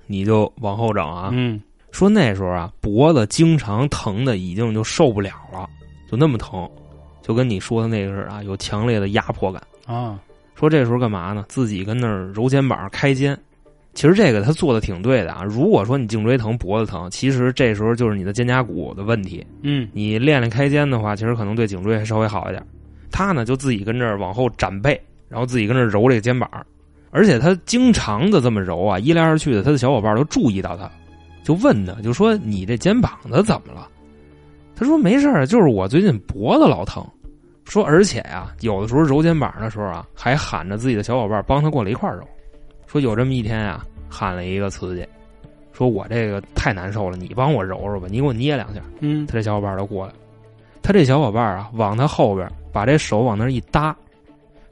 [0.07, 5.69] 你就往后整啊，嗯，说那时候啊，脖子经常疼的已经就受不了了，
[6.09, 6.69] 就那么疼，
[7.21, 9.61] 就跟你说的那个似的啊，有强烈的压迫感。
[9.85, 10.17] 啊，
[10.55, 11.45] 说这时候干嘛呢？
[11.49, 13.37] 自己跟那儿揉肩膀开肩。
[13.93, 15.43] 其实这个他做的挺对的啊。
[15.43, 19.45] 如果说你颈椎疼、脖子疼，其实这时候就是你的肩胛骨的问题。
[19.63, 22.65] 嗯，你练练开肩的话，其实可能对颈椎还稍微好一点。
[23.11, 26.49] 他呢就自己跟这儿往后展背，然后自己跟这儿揉这个肩膀，
[27.09, 30.89] 而且他经常的这么揉啊，一来二去的，他的小伙伴都注意到他，
[31.43, 33.87] 就问他，就说你这肩膀子怎么了？
[34.75, 37.05] 他说没事儿，就是我最近脖子老疼。
[37.65, 42.27] 说而且呀、有的时候揉肩膀的时候啊，还喊着自己的小伙伴帮他过来一块儿揉。
[42.89, 45.07] 说有这么一天啊，喊了一个瓷器，
[45.71, 48.81] 说我这个太难受了，你帮我揉揉吧，你给我捏两下。
[48.99, 50.19] 嗯，他这小伙伴就过来了，
[50.81, 53.95] 他这小伙伴啊，往他后边把这手往那一搭，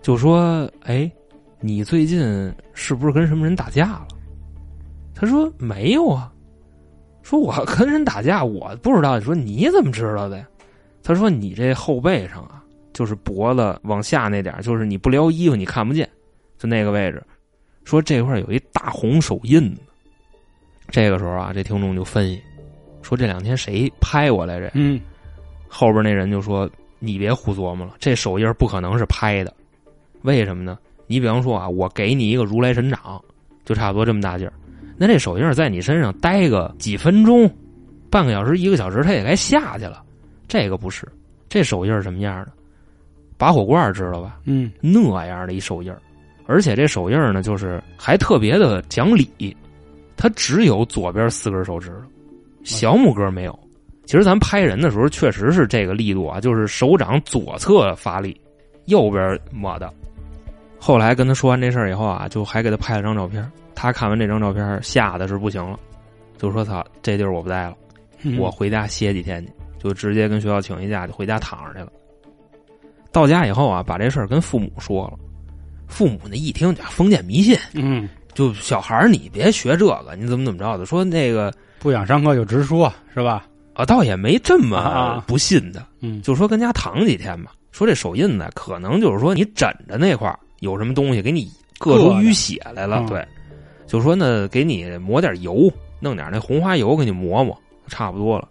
[0.02, 1.10] 就说：“哎，
[1.60, 4.08] 你最近是不是跟什么人打架了？”
[5.14, 6.34] 他说：“没有啊。”
[7.22, 10.48] 说：“我跟人打架，我不知道。”说：“你怎么知道的呀？”
[11.04, 16.10] 他说：“你这后背上啊，就是脖子往下那点就是你不撩衣服你看不见，
[16.58, 17.24] 就那个位置。
[17.88, 19.82] 说这块儿有一大红手印子。
[20.90, 22.42] 这个时候啊，这听众就分析
[23.02, 24.72] 说：这两天谁拍我来着？
[24.74, 25.00] 嗯，
[25.70, 26.70] 后边那人就说
[27.00, 29.54] ：“你别胡琢磨了，这手印不可能是拍的，
[30.24, 30.78] 为什么呢？
[31.08, 33.24] 你比方说啊，我给你一个如来神掌，
[33.64, 34.52] 就差不多这么大劲儿，
[34.98, 37.50] 那这手印在你身上待个几分钟、
[38.10, 40.04] 半个小时、一个小时，它也该下去了。
[40.46, 41.08] 这个不是，
[41.48, 42.52] 这手印什么样的？
[43.38, 44.40] 拔火罐知道吧？
[44.44, 46.02] 嗯，那样的一手印儿，
[46.48, 49.56] 而且这手印呢，就是还特别的讲理，
[50.16, 52.08] 它只有左边四根手指头，
[52.64, 53.58] 小拇哥没有。
[54.06, 58.40] 其实咱拍人的时候，确实是这个力度啊，就是手掌左侧发力，
[58.86, 59.94] 右边抹的。
[60.80, 63.46] 后来跟他说完这事儿以后啊，就还给他拍了张照片。
[63.76, 65.78] 他看完这张照片，吓得是不行了，
[66.38, 67.76] 就说：“操，这地儿我不待了，
[68.24, 71.92] 嗯我回家歇几天去。”就直接跟学校请一假，就回家躺着去了。
[73.12, 75.20] 到家以后啊，把这事儿跟父母说了。
[75.88, 80.86] 父母呢一听就封建迷信，嗯，就小孩儿你别学这个，你怎么怎么着的？
[80.86, 83.48] 说那个不想上课就直说，是吧？
[83.74, 87.54] 啊，倒也没这么啊不信的，嗯，就说跟家躺几天吧。
[87.72, 91.48] 说这手印呢，可能就是说你枕着那块有什么东西给你
[91.78, 93.28] 硌出淤血来了，嗯对，
[93.86, 97.56] 就说呢给你抹点油，弄点那红花油给你抹抹，
[97.88, 98.50] 差不多了。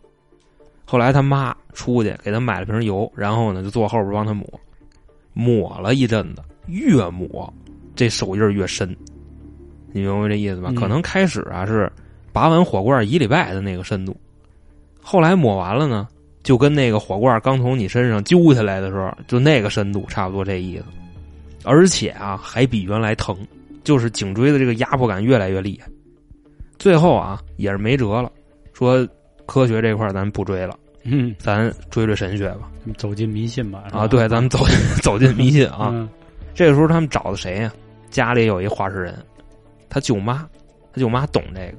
[0.85, 4.46] 后来他妈出去给他买了瓶油，然后呢就坐后边帮他抹，
[5.33, 7.53] 抹了一阵子，越抹
[7.95, 8.95] 这手印儿越深，
[9.93, 10.69] 你明白这意思吧？
[10.71, 11.91] 嗯可能开始啊是
[12.33, 14.17] 拔完火罐一礼拜的那个深度，
[15.01, 16.07] 后来抹完了呢，
[16.43, 20.85] 就跟那个火罐刚从你身上揪下来的时候，就那个深度差不多这意思，
[21.65, 23.37] 而且啊还比原来疼，
[23.85, 25.91] 就是颈椎的这个压迫感越来越厉害。
[26.79, 28.31] 最后啊也是没辙了，
[28.75, 29.09] 说
[29.47, 32.71] 科学这块儿咱不追了，嗯，咱追追神学吧。
[32.99, 33.85] 走进迷信吧。
[33.93, 34.59] 啊，对，咱们走
[35.03, 35.91] 走进迷信啊。
[35.95, 36.07] 嗯
[36.57, 37.73] 这个时候他们找的谁呀、
[38.09, 39.14] 家里有一话事人，
[39.90, 40.49] 他舅妈，
[40.90, 41.77] 他舅妈懂这个，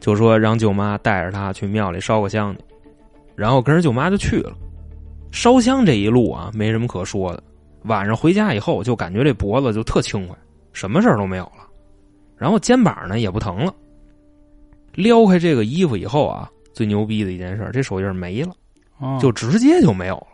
[0.00, 2.62] 就说让舅妈带着他去庙里烧个香去，
[3.34, 4.56] 然后跟着舅妈就去了。
[5.32, 7.42] 烧香这一路啊，没什么可说的。
[7.82, 10.34] 晚上回家以后，就感觉这脖子就特轻快，
[10.72, 11.68] 什么事儿都没有了，
[12.38, 13.74] 然后肩膀呢也不疼了。
[14.94, 18.54] 撩开这个衣服以后啊，最牛逼的一件事，这手印没了。
[18.98, 20.28] 哦就直接就没有了。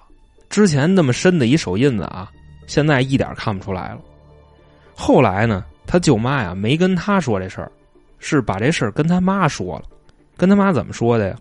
[0.48, 2.30] 之前那么深的一手印子啊，
[2.66, 4.00] 现在一点看不出来了。
[4.94, 7.70] 后来呢，他舅妈呀没跟他说这事儿，
[8.18, 9.84] 是把这事儿跟他妈说了。
[10.36, 11.36] 跟他妈怎么说的呀？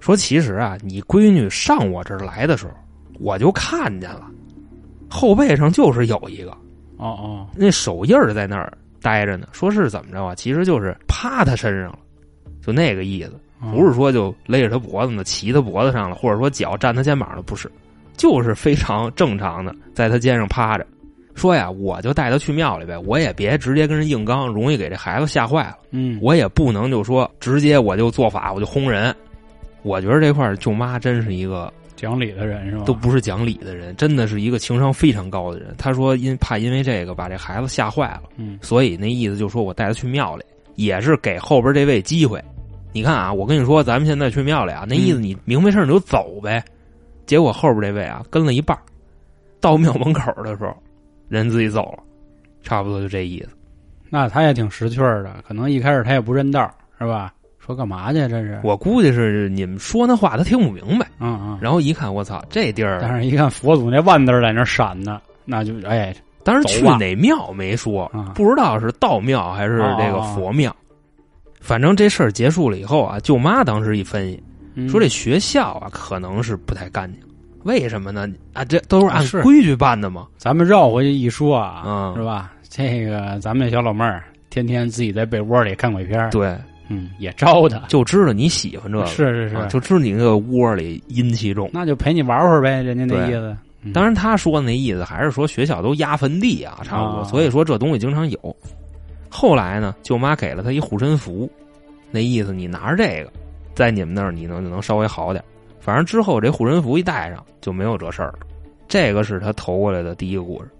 [0.00, 2.72] 说其实啊，你闺女上我这儿来的时候，
[3.18, 4.30] 我就看见了，
[5.10, 6.50] 后背上就是有一个
[6.96, 9.48] 哦哦，那手印儿在那儿待着呢。
[9.52, 10.34] 说是怎么着啊？
[10.34, 11.98] 其实就是趴他身上了，
[12.60, 13.30] 就那个意思。
[13.60, 17.70] 哦不是说就勒着他脖子呢，骑他脖子上了，或者说脚站他肩膀了，不是，
[18.16, 20.86] 就是非常正常的在他肩上趴着。
[21.34, 25.78] 说呀，我就带他去庙里呗，我也别直接跟人硬刚，容易给这孩子吓坏了。
[25.90, 29.14] 嗯，我也不能就说直接我就做法我就轰人。
[29.82, 32.84] 我觉得这块舅妈真是一个讲理的人是吧？
[32.84, 35.74] 都不是讲理的人，真的是一个情商非常高的人。
[35.76, 40.44] 他说因怕因为这个把这孩子吓坏了，嗯所以那意思就说我带他去庙里，
[40.76, 42.40] 也是给后边这位机会。
[42.92, 46.64] 你看啊，我跟你说，咱们现在去庙里啊，那意思你明白事儿你就走呗。
[47.26, 48.76] 结果后边这位啊跟了一半，
[49.60, 50.74] 到庙门口的时候，
[51.28, 52.02] 人自己走了，
[52.62, 53.50] 差不多就这意思。
[54.10, 57.32] 那他也挺识趣的，可能一开始他也不认道是吧？
[57.58, 58.18] 说干嘛去？
[58.28, 61.58] 这是我估计是你们说那话他听不明白，嗯嗯。
[61.62, 70.74] 然后一看我操这地儿，但是一看佛祖那万字在那闪呢，那就哎，当时去哪庙没说，啊不知道是道庙还是这个佛庙。
[71.58, 74.44] 反正这事儿结束了以后啊，舅妈当时一分析，
[74.74, 77.20] 嗯说这学校啊可能是不太干净，
[77.64, 78.28] 为什么呢？
[78.52, 80.26] 啊，这都是按规矩办的嘛。
[80.36, 82.52] 咱们绕回去一说啊，嗯是吧？
[82.68, 86.56] 这个咱们这小老妹儿天天自己在被窝里看鬼片儿，对，
[86.88, 91.70] 嗯，也招他，就知道你喜欢这个，是是是，啊就知道你那个窝里阴气重。
[91.72, 93.56] 那就陪你玩会儿呗，人家那意思。
[93.82, 97.18] 嗯当然，他说的那意思还是说学校都压坟地啊，差不多。
[97.18, 98.56] 啊所以说这东西经常有。
[99.28, 101.50] 后来呢，舅妈给了他一护身符，
[102.10, 103.30] 那意思你拿着这个，
[103.74, 105.44] 在你们那儿你能能稍微好点。
[105.80, 108.38] 反正之后这护身符一戴上，就没有这事儿了。
[108.88, 110.70] 这个是他投过来的第一个故事。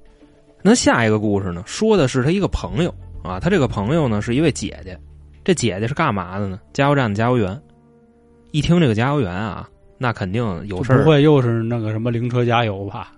[0.63, 4.99] 那下一个故事呢，说的是他一个朋友啊，他这个朋友呢是一位姐姐，
[5.45, 6.59] 这姐姐是干嘛的呢？
[6.73, 7.61] 加油站的加油员。
[8.51, 9.69] 一听这个加油员啊，
[9.99, 13.13] 那肯定有事儿，不会又是那个什么灵车加油吧？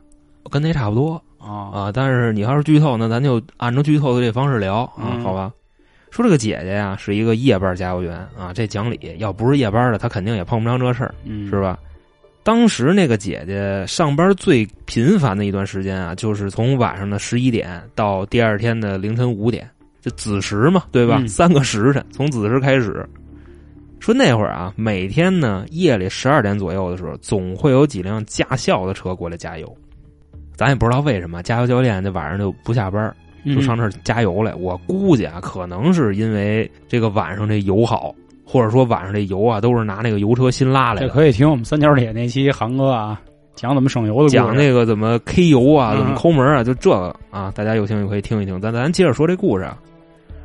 [0.51, 1.23] 跟那差不多。
[1.39, 5.53] 啊啊，但是你要是剧透，那咱就按照剧透的这方式聊啊，嗯好吧？
[6.17, 11.79] 说这个姐姐呀是一个夜班加油员啊，这讲理，要不是夜班的，她肯定也碰不上这事儿，嗯，是吧？
[12.43, 19.69] 当时那个姐姐上班最频繁的一段时间啊，就是从晚上的十一点到第二天的凌晨五点，
[20.01, 21.19] 就子时嘛，对吧？
[21.21, 23.07] 嗯三个时辰，从子时开始。
[24.01, 29.77] 说那会儿啊，每天呢夜里十二点左右的时候，总会有几辆驾校的车过来加油。
[30.55, 33.15] 咱也不知道为什么加油教练这晚上就不下班，
[33.55, 34.55] 就上这这儿加油来。
[34.55, 41.13] 我估计啊，可能是因为这个晚上这油好，或者说晚上这油啊都是拿那个油车新拉来这的。
[41.13, 43.21] 可以听我们三角铁那期航哥啊
[43.55, 48.61] 讲怎么省油的讲那个怎么 K 油啊，嗯怎么抠门啊，就这个啊，大家有兴趣可以听一听。
[48.61, 49.79] 咱咱接着说这故事啊，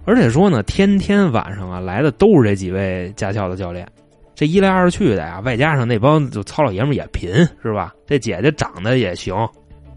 [0.05, 3.85] 而且说呢，天天晚上啊来的都是这几位驾校的教练，
[4.33, 7.93] 这一来二去的呀，外加上那帮就糙老爷们也贫是吧？
[8.07, 9.35] 这姐姐长得也行，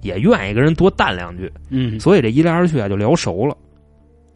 [0.04, 3.56] 也愿意跟人多淡两句，嗯所以这一来二去啊就聊熟了。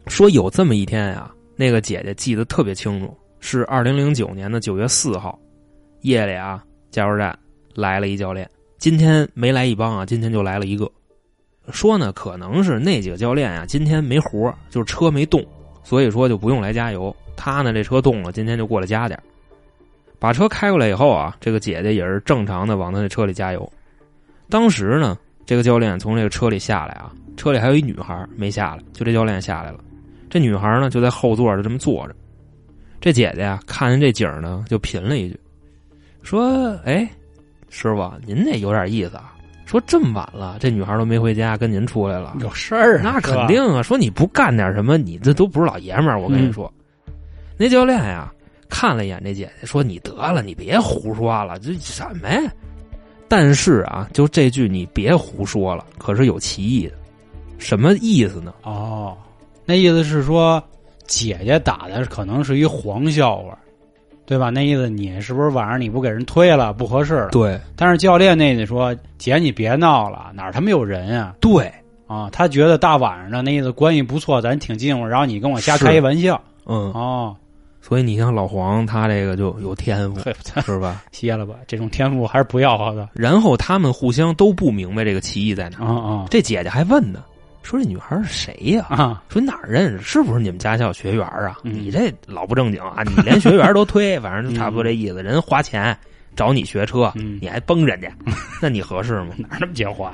[0.07, 5.39] 说有这么一天呀、那个姐姐记得特别清楚，是二零零九年的九月四号，
[6.01, 7.37] 夜里啊加油站
[7.75, 8.49] 来了一教练。
[8.79, 10.89] 今天没来一帮啊，今天就来了一个。
[11.69, 15.45] 说呢，可能是那几个教练啊，今天没活儿就是车没动，
[15.83, 17.15] 所以说就不用来加油。
[17.35, 19.23] 他呢，这车动了，今天就过来加点儿
[20.17, 23.71] 把车开过来以后啊，这个姐姐也是正常的往他那车里加油。
[24.49, 25.17] 当时呢，
[25.49, 29.79] 这个教练从这个车里下来啊，车里还有一女孩没下来，就这教练下来了。
[30.29, 32.13] 这女孩呢就在后座就这么坐着。
[33.01, 35.39] 这姐姐呀、看见这景呢，就贫了一句，
[36.21, 37.09] 说：“哎，
[37.67, 39.33] 师傅，您这有点意思啊。
[39.65, 43.81] 说这么晚了，这女孩都没回家，跟您出来了，有事儿啊，那肯定啊。
[43.81, 46.21] 说你不干点什么，你这都不是老爷们儿。
[46.21, 46.71] 我跟你说，
[47.57, 48.31] 那教练呀
[48.69, 52.39] 看了一眼这姐姐，说：“你得了，你别胡说了，这什么呀？”
[53.29, 56.93] 但是啊，就这句“你别胡说了”，可是有歧义的。
[57.59, 58.53] 什么意思呢？
[58.63, 59.15] 哦，
[59.65, 60.61] 那意思是说
[61.05, 63.57] 姐姐打的可能是一黄笑话，
[64.25, 64.49] 对吧？
[64.49, 67.29] 那意思你是不是晚上你不给人推了，不合适了？
[67.29, 71.35] 对但是教练那得说姐你别闹了，哪儿他妈有人啊？
[71.39, 71.71] 对，
[72.07, 77.35] 啊，他觉得大晚上的那意思关系不错，咱挺近乎，然后你跟我瞎开一玩笑嗯，哦，
[77.81, 80.19] 所以你像老黄，他这个就有天赋，
[80.61, 81.03] 是吧？
[81.11, 83.09] 歇了吧，这种天赋还是不要好的。
[83.13, 85.85] 然后他们互相都不明白这个歧义在哪儿。
[85.85, 87.23] 啊啊这姐姐还问呢，
[87.63, 89.23] 说这女孩是谁呀、啊！
[89.29, 89.99] 说你哪儿认识？
[90.03, 91.57] 是不是你们驾校学员啊？
[91.63, 93.01] 嗯你这老不正经啊！
[93.07, 95.23] 你连学员都推，反正就差不多这意思。
[95.23, 95.97] 人花钱
[96.35, 98.11] 找你学车，嗯你还崩人家，
[98.61, 99.29] 那你合适吗？
[99.37, 100.11] 哪那么结花？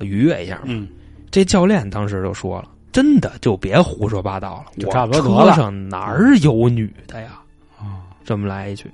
[0.00, 0.62] 愉悦一下嘛。
[0.66, 0.88] 嗯，
[1.30, 7.40] 这教练当时就说了：“真的就别胡说八道了，我就差不多得了车上哪儿有女的呀？”
[7.78, 8.90] 啊，这么来一句，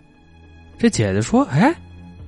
[0.79, 1.75] 这姐姐说：“哎，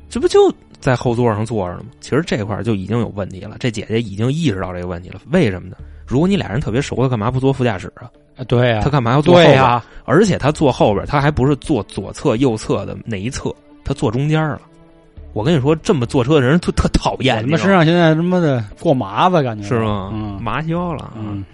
[0.08, 5.20] 这不就在后座上坐着呢吗？”其实这块就已经有问题了，这姐姐已经意识到这个问题了。
[5.30, 5.76] 为什么呢？
[6.06, 8.10] 如果你俩人特别熟，他干嘛不坐副驾驶啊？
[8.38, 9.82] 啊对呀、他干嘛要坐后边？
[10.04, 13.52] 而且他坐后边，他还不是坐左侧、右侧的那一侧，
[13.84, 14.60] 他坐中间了。
[15.34, 20.10] 我跟你说，这么坐车的人特特讨厌，你知道吗妈身上现在他妈的过麻子，感觉是吗？
[20.14, 21.12] 嗯麻焦了。
[21.16, 21.44] 嗯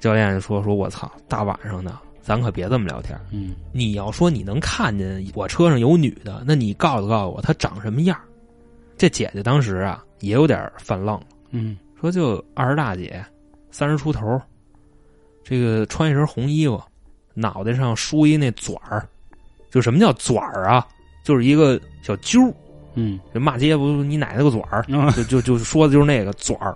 [0.00, 3.18] 教练说：“说我操，大晚上的，咱可别这么聊天。
[3.30, 8.24] 嗯你要说你能看见我车上有女的，那你告诉告诉我她长什么样儿
[8.96, 13.24] 这姐姐当时啊也有点犯愣了，嗯说就二十大姐，
[13.70, 14.40] 三十出头，
[15.44, 16.82] 这个穿一身红衣服，
[17.34, 19.06] 脑袋上梳一那卷儿，
[19.70, 20.86] 就什么叫卷儿啊？
[21.22, 22.54] 就是一个小揪儿，
[22.94, 26.74] 嗯这骂街不是你奶奶个卷儿，嗯就就就说的就是那个卷儿。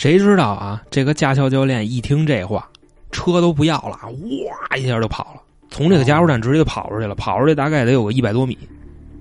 [0.00, 0.82] 谁知道啊？
[0.90, 2.66] 这个驾校教练一听这话，
[3.12, 8.56] 车都不要了，哇一下就跑了，从这个加油站直接就跑出去了，跑出去大概得有个一百多米。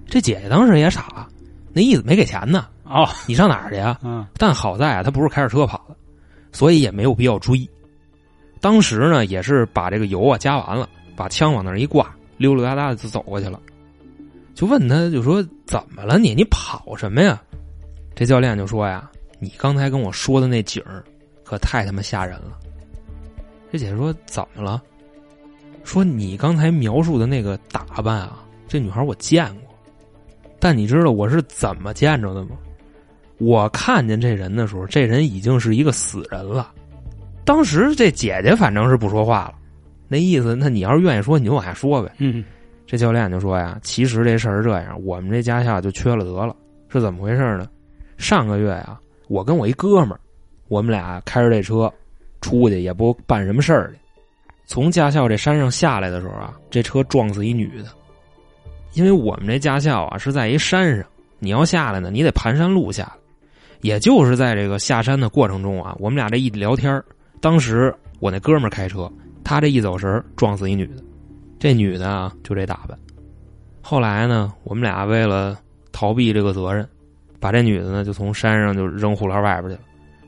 [0.08, 1.28] 这姐姐当时也傻，
[1.74, 4.00] 那意思没给钱呢，哦你上哪儿去啊？
[4.04, 5.96] 嗯但好在啊，他不是开着车跑的，
[6.54, 7.70] 所以也没有必要追。
[8.62, 13.60] 当时呢，也是把这个油啊加完了，把枪往那儿一挂，溜溜达达的就走过去了。
[14.56, 16.34] 就问他，就说怎么了你？
[16.34, 17.38] 你跑什么呀？
[18.16, 21.04] 这教练就说呀，你刚才跟我说的那景儿，
[21.44, 22.58] 可太他妈吓人了。
[23.72, 24.82] 这姐说怎么了？
[25.84, 29.64] 说你刚才描述的那个打扮啊，这女孩我见过，
[30.60, 32.52] 但你知道我是怎么见着的吗？
[33.38, 36.74] 我看见这人的时候，这人已经是一个死人了。
[37.46, 39.56] 当时这姐姐反正是不说话了，
[40.08, 42.12] 那意思，那你要是愿意说，你就往下说呗。
[42.18, 42.44] 嗯
[42.86, 46.56] 这教练就说呀，其实这事儿是这样，我们这驾校就缺了德了，
[46.90, 47.68] 是怎么回事呢？
[48.18, 49.00] 上个月呀，
[49.30, 50.20] 我跟我一哥们儿，
[50.68, 51.92] 我们俩开着这车
[52.42, 54.00] 出去，也不办什么事儿去，
[54.66, 57.90] 从驾校这山上下来的时候啊，这车撞死一女的。
[58.94, 61.06] 因为我们这驾校啊是在一山上，
[61.38, 63.14] 你要下来呢，你得盘山路下来。
[63.82, 67.02] 也就是在这个下山的过程中啊，我们俩这一聊天
[67.40, 69.10] 当时我那哥们儿开车，
[69.44, 71.04] 他这一走神撞死一女的。
[71.60, 72.98] 这女的啊，就这打扮。
[73.82, 75.58] 后来呢，我们俩为了
[75.92, 76.88] 逃避这个责任，
[77.40, 79.82] 把这女的呢就从山上就扔护栏外边去了。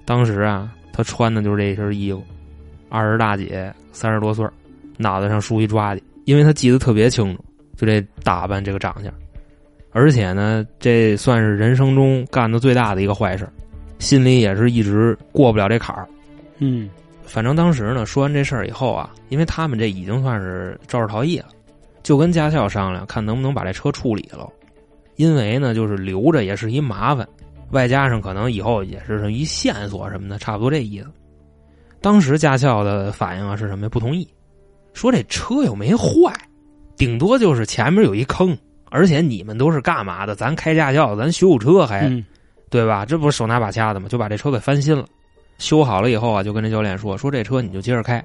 [0.05, 2.23] 当时啊，她穿的就是这一身衣服，
[2.89, 4.51] 二十大姐，三十多岁儿
[4.97, 7.43] 脑袋上梳一抓的，因为她记得特别清楚，
[7.75, 9.13] 就这打扮，这个长相。
[9.91, 13.47] 而且呢，这算是人生中干的最大的一个坏事，
[13.99, 16.07] 心里也是一直过不了这坎儿。
[16.59, 16.89] 嗯
[17.25, 21.47] 反正当时呢，说完这事儿以后啊，因为他们这已经算是肇事逃逸了，
[22.03, 24.49] 就跟驾校商量，看能不能把这车处理了。
[25.15, 27.27] 因为呢，就是留着也是一麻烦，
[27.71, 31.07] 外加上可能以后也是一线索什么的，差不多这意思。
[31.99, 33.89] 当时驾校的反应啊是什么呀？
[33.89, 34.27] 不同意，
[34.93, 36.33] 说这车又没坏，
[36.97, 38.57] 顶多就是前面有一坑，
[38.89, 40.35] 而且你们都是干嘛的？
[40.35, 42.25] 咱开驾校，咱修车还、嗯
[42.69, 43.05] 对吧？
[43.05, 44.07] 这不是手拿把掐的吗？
[44.07, 45.05] 就把这车给翻新了，
[45.57, 48.23] 修好了以后啊，就跟这教练说：“说这车你就接着开，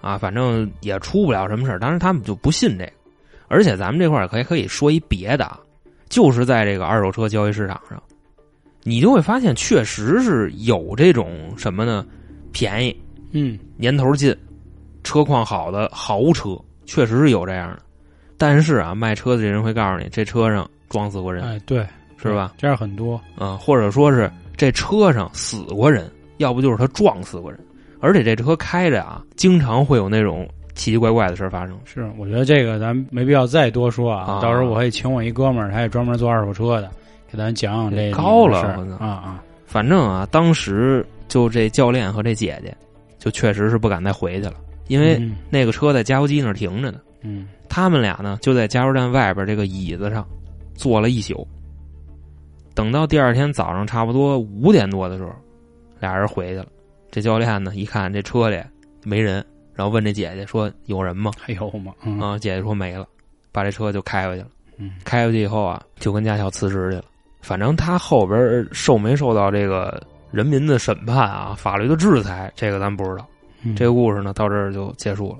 [0.00, 1.78] 啊，反正也出不了什么事儿。
[1.78, 2.92] 当然他们就不信这个，
[3.46, 5.60] 而且咱们这块儿可以可以说一别的啊，
[6.08, 8.02] 就是在这个二手车交易市场上，
[8.82, 12.04] 你就会发现确实是有这种什么呢？
[12.52, 12.96] 便宜、
[13.32, 14.36] 嗯年头近、
[15.02, 17.82] 车况好的豪车，确实是有这样的。
[18.36, 21.86] 但是啊，卖车的这人会告诉你，这车上撞死过人，哎对，
[22.16, 22.52] 是吧？
[22.56, 23.20] 这样很多。
[23.36, 27.58] 啊，或者说是这车上死过人，要不就是他撞死过人，
[28.00, 31.78] 而且这车开着啊，经常会有那种奇奇怪怪的事儿发生。
[31.84, 34.24] 是，我觉得这个咱没必要再多说啊。
[34.24, 36.90] 啊到时候我可以请我一哥们儿，他也专门做二手车的，
[37.30, 38.58] 给咱讲讲这高了
[38.98, 39.42] 啊啊。
[39.64, 42.76] 反正啊，当时就这教练和这姐姐，
[43.18, 44.54] 就确实是不敢再回去了，
[44.88, 47.00] 因为嗯那个车在加油机那儿停着呢。
[47.22, 50.24] 嗯他们俩呢，就在加油站外边这个椅子上
[50.74, 51.46] 坐了一宿。
[52.74, 55.32] 等到第二天早上差不多五点多的时候，
[55.98, 56.66] 俩人回去了。
[57.10, 58.60] 这教练呢，一看这车里
[59.04, 59.44] 没人，
[59.74, 63.06] 然后问这姐姐说：“有人吗还有吗？？”嗯啊，姐姐说没了，
[63.52, 64.48] 把这车就开回去了。
[64.76, 67.04] 嗯开回去以后啊，就跟驾校辞职去了。
[67.40, 73.26] 反正他后边受没受到这个人民的审判啊，法律的制裁，这个咱不知道。
[73.62, 75.38] 嗯这个故事呢，到这儿就结束了。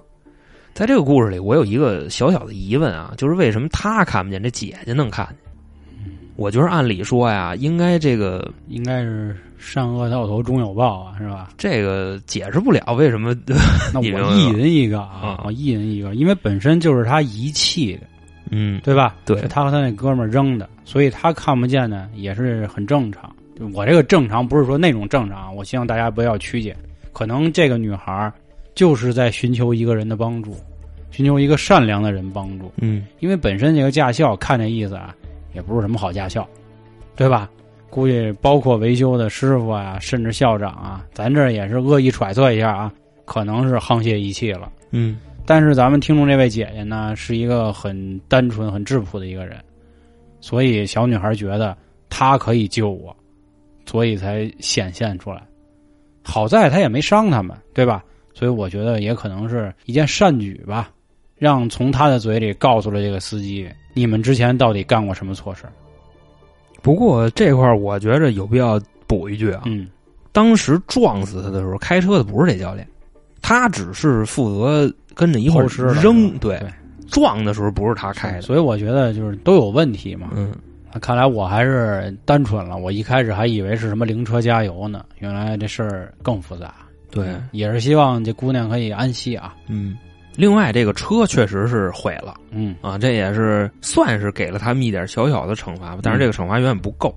[0.73, 5.37] 在这个故事里，我有一个小小的疑问啊，就是为什么他看不见，这姐姐能看见？
[6.37, 11.49] 我觉得按理说呀，应该这个应该是善恶到头终有报啊，是吧？
[11.57, 13.35] 这个解释不了为什么。
[13.93, 18.03] 那我意淫一个啊啊，我意淫一个，因为本身就是他遗弃的，
[18.51, 19.17] 嗯，对吧？
[19.25, 23.35] 对是他和他那哥们儿扔的，所以他看不见呢，也是很正常。
[23.73, 26.77] 我这个正常不是说那种正常，我希望大家不要曲解。
[27.13, 28.31] 可能这个女孩
[28.75, 30.57] 就是在寻求一个人的帮助，
[31.11, 32.73] 寻求一个善良的人帮助。
[32.79, 35.15] 嗯因为本身这个驾校看这意思啊，
[35.55, 36.47] 也不是什么好驾校，
[37.17, 37.49] 对吧？
[37.95, 42.93] 估计包括维修的师傅啊，甚至校长啊，咱这也是恶意揣测一下啊，
[43.25, 44.69] 可能是沆瀣一气了。
[44.91, 45.17] 嗯
[45.47, 49.63] 但是咱们听众这位姐姐呢，是一个很单纯、很质朴的一个人，
[50.41, 51.77] 所以小女孩觉得
[52.11, 53.15] 她可以救我，
[53.87, 55.41] 所以才显现出来。
[56.25, 58.03] 好在她也没伤他们，对吧？
[58.35, 60.91] 所以我觉得也可能是一件善举吧，
[61.37, 65.73] 让从她的嘴里告诉了这个司机，你们之前到底干过什么错事儿
[66.85, 69.89] 不过这块儿我觉着有必要补一句啊，嗯
[70.33, 72.87] 当时撞死他的时候，开车的不是这教练，
[73.41, 76.69] 他只是负责跟着一块儿偷师的扔，对对，
[77.09, 80.29] 撞的时候不是他开的，所以我觉得就是都有问题嘛。
[80.35, 80.53] 嗯，
[81.01, 86.75] 看来我还是单纯了，我一开始还以为是什么灵车加油呢，原来这事儿更复杂。
[87.11, 89.55] 对，也是希望这姑娘可以安息啊。
[89.69, 89.97] 嗯。
[90.37, 92.35] 另外，这个车确实是毁了。
[92.51, 92.75] 嗯。
[92.81, 97.15] 啊，这也是算是给了他们一点小小的惩罚吧，但是这个惩罚远远不够。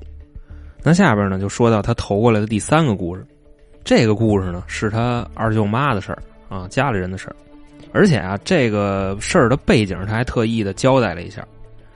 [0.84, 3.26] 那下边呢，就说到他投过来的第三个故事，
[3.84, 7.36] 这个故事呢是他二舅妈的事儿啊，家里人的事儿，
[7.92, 11.46] 而且啊，这个事儿的背景他还特意的交代了一下，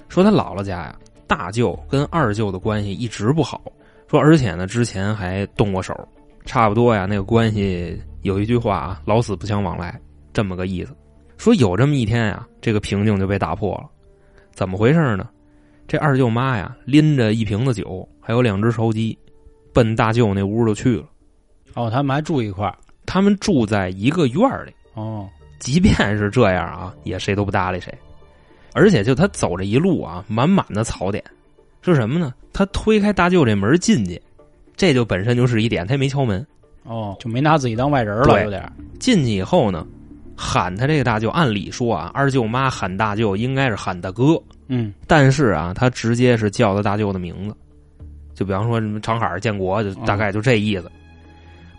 [0.10, 0.96] 说他姥姥家呀，
[1.28, 3.62] 大舅跟二舅的关系一直不好，
[4.10, 5.96] 说而且呢之前还动过手，
[6.44, 9.98] 差不多呀，那个关系有一句话啊，老死不相往来，
[10.34, 10.94] 这么个意思。
[11.42, 13.90] 说有这么一天呀，这个平静就被打破了，
[14.54, 15.28] 怎么回事呢？
[15.88, 19.18] 这二舅妈呀，拎着一瓶子酒，还有两只烧鸡，
[19.74, 21.06] 奔大舅那屋就去了。
[21.74, 22.78] 哦，他们还住一块儿。
[23.08, 25.28] 他们住在一个院儿里，哦，
[25.58, 27.92] 即便是这样啊，也谁都不搭理谁。
[28.74, 31.24] 而且就他走这一路啊，满满的槽点，
[31.82, 32.36] 是什么呢？
[32.54, 34.22] 他推开大舅这门进去，
[34.76, 36.46] 这就本身就是一点，他也没敲门。
[36.84, 38.72] 哦，就没拿自己当外人了，有点。
[39.00, 39.88] 进去以后呢，
[40.42, 47.56] 喊他这个大舅，按理说啊，二舅妈喊大舅应该是喊大哥，嗯但是啊，他直接是叫他大舅的名字，
[48.34, 50.92] 就比方说什么长海、建国，就大概就这意思。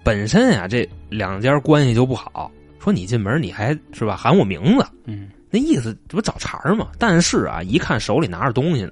[0.05, 2.51] 本身啊，这两家关系就不好。
[2.79, 6.89] 说你进门你还是吧喊我名字，嗯那意思这不找茬儿吗？
[6.99, 8.91] 但是啊，一看手里拿着东西呢，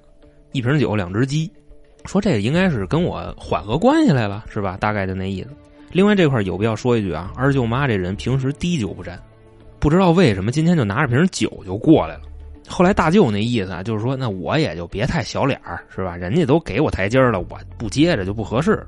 [0.53, 1.51] 一瓶酒，两只鸡，
[2.05, 4.77] 说这个应该是跟我缓和关系来了，是吧？
[4.77, 5.49] 大概就那意思。
[5.91, 9.21] 另外这块有必要说一句啊，二舅妈这人平时滴酒不沾，
[9.81, 12.23] 不知道为什么今天就拿着瓶酒就过来了。
[12.69, 16.17] 后来大舅那意思啊，就是说那我也就别太小脸儿，是吧？
[16.17, 18.87] 人家都给我台阶儿了，我不接着就不合适。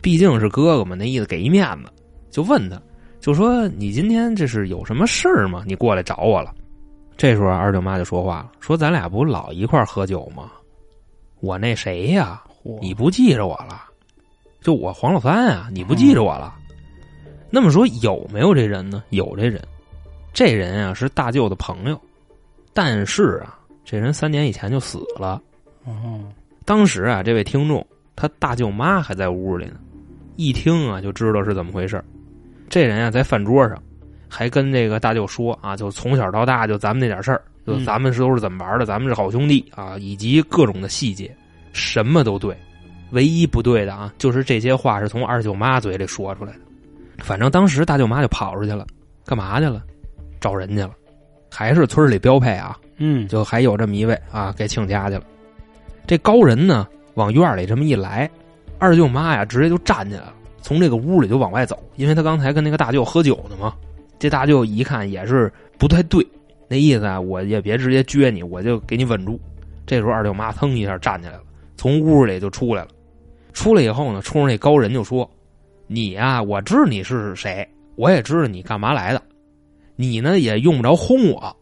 [0.00, 1.90] 毕竟是哥哥嘛，那意思给一面子，
[2.30, 2.80] 就问他，
[3.20, 5.62] 就说你今天这是有什么事儿吗？
[5.66, 6.54] 你过来找我了。
[7.18, 10.50] 这时候二舅妈就说话了，说咱俩不老一块儿喝酒吗？
[11.40, 13.82] 我那谁呀，嚯你不记着我了？
[14.62, 16.54] 就我黄老三啊，你不记着我了？
[17.50, 19.02] 那么说有没有这人呢？
[19.10, 19.60] 有这人，
[20.32, 22.00] 这人啊是大舅的朋友，
[22.72, 25.40] 但是啊，这人三年以前就死了。
[25.84, 26.24] 哦，
[26.64, 29.74] 当时啊，这位听众他大舅妈还在屋里呢，
[30.36, 32.02] 一听啊就知道是怎么回事
[32.68, 33.82] 这人啊在饭桌上
[34.28, 41.34] 还跟这个大舅说啊，就从小到大就咱们那点事儿，就嗯咱们是都是怎么玩的，咱们是好兄弟啊，以及各种的细节，
[41.72, 42.56] 什么都对。
[43.10, 46.60] 唯一不对的啊，就是这些话是从二舅妈嘴里说出来的。
[47.18, 48.86] 反正当时大舅妈就跑出去了，
[49.24, 49.82] 干嘛去了？
[50.40, 50.90] 找人去了，
[51.50, 55.22] 还是村里标配啊，嗯，就还有这么一位啊，给请家去了。
[56.06, 58.28] 这高人呢，往院里这么一来，
[58.78, 63.74] 二舅妈呀，直接就站起来了，从这个屋里就往外走，因为他刚才跟那个大舅喝酒呢嘛。
[64.18, 66.26] 这大舅一看也是不太对，
[66.68, 69.40] 那意思啊，我也别直接撅你，我就给你稳住。
[69.86, 71.42] 这时候二舅妈腾一下站起来了，
[71.76, 72.88] 从屋里就出来了。
[73.52, 75.28] 出来以后呢，冲着那高人就说
[75.88, 77.66] ：“你呀、我知道你是谁，
[77.96, 79.22] 我也知道你干嘛来的，
[80.00, 81.54] 你呢也用不着轰我，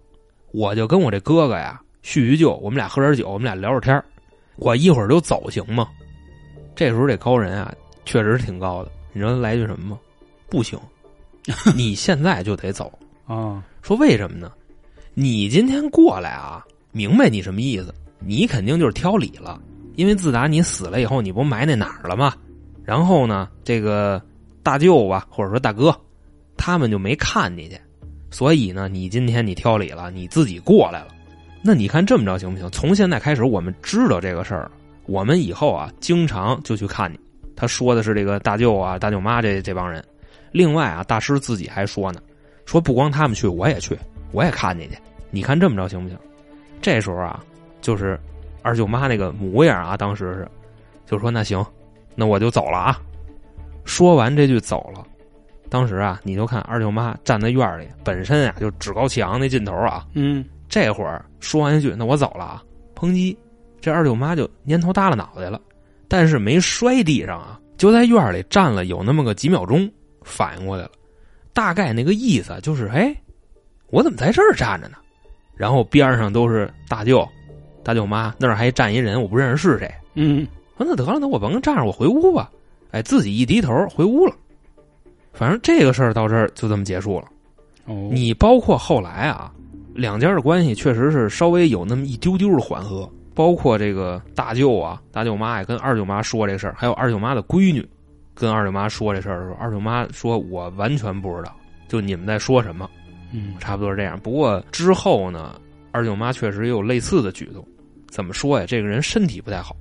[0.53, 4.05] 我就跟我这哥哥呀叙叙旧，我们俩喝点酒，我们俩聊会天儿
[4.55, 5.89] 我一会儿就走，行吗？
[6.77, 7.75] 这时候这高人啊，
[8.05, 8.93] 确实挺高的。
[9.13, 9.99] 你知道他来句什么吗？
[10.49, 10.79] 不行，
[11.75, 12.97] 你现在就得走。
[13.27, 14.53] 啊，说为什么呢？
[15.15, 17.93] 你今天过来啊，明白你什么意思？
[18.21, 19.61] 你肯定就是挑理了，
[19.97, 22.37] 因为自打你死了以后，你不埋那哪儿了吗？
[22.85, 24.23] 然后呢，这个
[24.63, 25.93] 大舅吧，或者说大哥，
[26.57, 27.77] 他们就没看你去，
[28.31, 31.09] 所以呢，你今天你挑理了，你自己过来了。
[31.63, 32.71] 那你看这么着行不行？
[32.71, 34.71] 从现在开始，我们知道这个事儿，
[35.07, 37.19] 我们以后啊，经常就去看你。
[37.57, 40.05] 他说的是这个大舅啊、大舅妈这这帮人。
[40.53, 42.21] 另外啊，大师自己还说呢，
[42.65, 43.99] 说不光他们去，我也去，
[44.31, 44.97] 我也看你去。
[45.31, 46.17] 你看这么着行不行？
[46.81, 47.43] 这时候啊，
[47.81, 48.19] 就是
[48.63, 50.49] 二舅妈那个模样啊，当时是
[51.07, 51.65] 就说那行，
[52.15, 53.01] 那我就走了啊。
[53.85, 55.05] 说完这句走了，
[55.71, 62.63] 当时啊，你就看二舅妈站在院里，本身啊就趾高气昂那劲头啊，嗯，这会儿说完一句“那我走了啊”，
[62.97, 63.37] 抨击，
[63.81, 65.61] 这二舅妈就蔫头耷拉脑袋了，
[66.09, 69.91] 但是没摔地上啊，就在院里站了有那么个几秒钟，
[70.23, 70.91] 反应过来了，
[71.53, 73.15] 大概那个意思就是：哎，
[73.91, 74.97] 我怎么在这儿站着呢？
[75.55, 77.27] 然后边上都是大舅、
[77.83, 79.93] 大舅妈，那儿还站一人，我不认识是谁。
[80.15, 80.47] 嗯，
[80.77, 82.51] 说那得了，那我甭站着，我回屋吧。
[82.91, 84.35] 哎，自己一低头回屋了。
[85.39, 87.27] 反正这个事儿到这儿就这么结束了。
[87.85, 89.53] 哦，你包括后来啊，
[89.95, 97.89] 两家的关系确实是稍微有那么一丢丢的缓和，包括这个大舅啊、大舅妈也跟二舅妈说这事儿，还有二舅妈的闺女
[98.35, 101.55] 跟二舅妈说这事儿的时候，二舅妈说：“我完全不知道，
[101.87, 102.91] 就你们在说什么。”
[103.33, 104.19] 嗯，差不多是这样。
[104.21, 105.61] 不过之后呢，
[105.93, 107.65] 二舅妈确实也有类似的举动。
[108.09, 108.67] 怎么说呀？
[108.67, 109.77] 这个人身体不太好，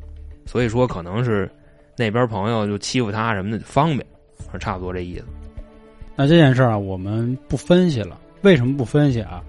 [0.45, 1.49] 所以说可能是
[1.97, 4.05] 那边朋友就欺负他什么的方便，
[4.59, 5.25] 差不多这意思。
[6.17, 8.17] 那这件事儿啊，我们不分析了。
[8.41, 9.43] 为什么不分析啊？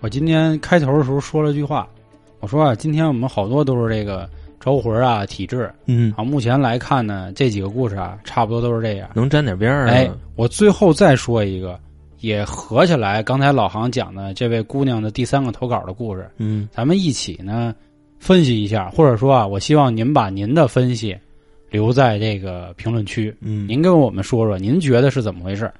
[0.00, 1.86] 我今天开头的时候说了句话，
[2.40, 4.26] 我说啊，今天我们好多都是这个
[4.58, 9.10] 招魂啊、体质，嗯啊，目前来看呢，这几个故事啊，差不多都是这样。
[9.12, 9.88] 能沾点边儿。
[9.88, 11.78] 哎，我最后再说一个，
[12.20, 17.74] 也合起来，刚才老航讲的这位姑娘的第三个投稿的故事，嗯，咱们一起呢
[18.18, 21.14] 分析一下，或者说啊，我希望您把您的分析
[21.70, 25.70] 留在这个评论区，嗯，您跟我们说说，您觉得是怎么回事？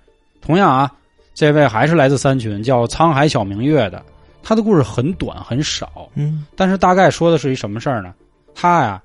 [0.44, 0.92] 同样啊，
[1.32, 4.04] 这位还是来自三群，叫沧海小明月的，
[4.42, 8.12] 他的故事很短很少，嗯，但是大概说的是一什么事儿呢？
[8.54, 9.00] 他呀，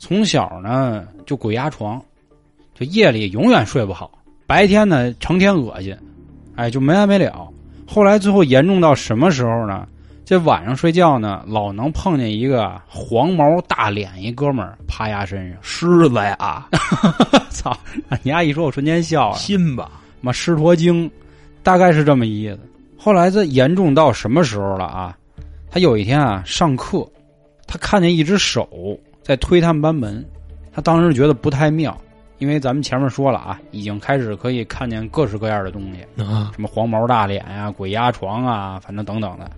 [0.00, 2.02] 从小呢就鬼压床，
[2.74, 4.10] 就夜里永远睡不好，
[4.48, 5.96] 白天呢成天恶心，
[6.56, 7.48] 哎，就没完没了。
[7.86, 9.86] 后来最后严重到什么时候呢？
[10.24, 16.68] 这晚上睡觉呢，老能碰见一个黄毛大脸一哥们儿趴压身上，狮子呀，
[17.50, 17.76] 操！
[18.22, 19.36] 你丫一说，我瞬间笑了。
[19.36, 19.90] 心吧，
[20.20, 21.10] 妈狮驼经，
[21.62, 22.58] 大概是这么意思。
[22.96, 25.16] 后来这严重到什么时候了啊？
[25.70, 27.08] 他有一天啊上课，
[27.66, 28.68] 他看见一只手
[29.22, 30.24] 在推他们班门，
[30.72, 31.96] 他当时觉得不太妙，
[32.38, 39.50] 因为咱们前面说了啊，已经开始可以看见各式各样的东西，啊，什么黄毛大脸呀、鬼压床啊，反正等等的。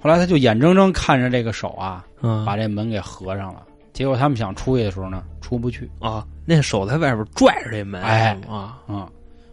[0.00, 5.90] 后来他就眼睁睁看着这个手啊啊把这门给合上了，结果他们想出去的时候呢，出不去。
[5.98, 9.08] 啊，那手在外边拽着这门，哎啊，啊、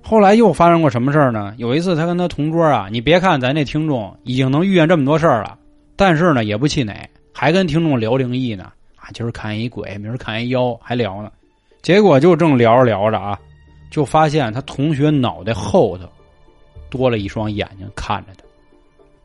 [0.08, 1.51] 后来又发生过什么事儿呢？
[1.58, 5.58] 有一次，他跟他同桌啊，你别看咱这听众已经能遇见这么多事儿了，
[5.95, 6.93] 但是呢，也不气馁，
[7.34, 8.72] 还跟听众聊灵异呢。
[8.95, 11.32] 啊，今儿看一鬼，明儿看一妖，还聊呢。
[11.82, 13.36] 结果就正聊着聊着啊，
[13.89, 16.08] 就发现他同学脑袋后头
[16.88, 18.43] 多了一双眼睛看着他。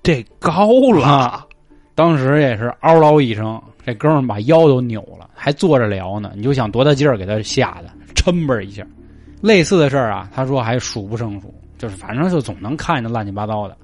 [0.03, 1.47] 这高了，啊
[1.95, 6.33] 当时也是嗷唠一声，这哥们儿把腰都扭了，还坐着聊呢。
[6.35, 8.83] 你就想多大劲儿给他吓的，抻吧一下。
[9.41, 13.77] 类似的事儿啊，他说还数不胜数，就是反正就总能看见乱七八糟的。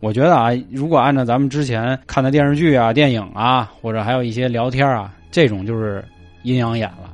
[0.00, 6.04] 我觉得啊，如果按照咱们之前看的电视剧啊、电影啊，或者还有一些聊天啊，这种就是
[6.42, 7.10] 阴阳眼了，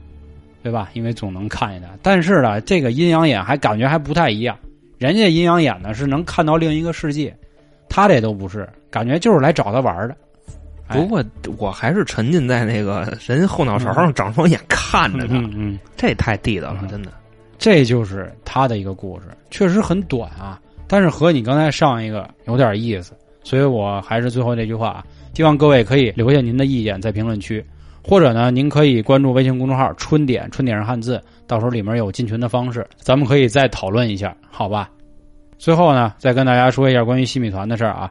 [0.62, 0.88] 对吧？
[0.92, 1.88] 因为总能看见他。
[2.02, 4.58] 但是呢，这个阴阳眼还感觉还不太一样，
[4.98, 7.36] 人家阴阳眼呢是能看到另一个世界，
[7.88, 10.16] 他这都不是，感觉就是来找他玩的。
[10.88, 11.22] 哎不过
[11.56, 17.12] 我还是沉浸在那个人后脑勺上长双眼看着他，嗯嗯，这太地道了，嗯真的。
[17.60, 20.58] 这就是他的一个故事，确实很短啊，
[20.88, 23.12] 但是和你刚才上一个有点意思，
[23.44, 25.04] 所以我还是最后这句话啊，
[25.34, 27.62] 希望各位可以留下您的意见在评论区，
[28.02, 34.90] 或者呢，您可以关注微信公众号“春点”，春点是汉字，到时候里面有进群的方式，咱们可以再讨论一下，好吧？
[35.58, 38.10] 最后呢，再跟大家说一下关于西米团的事儿啊，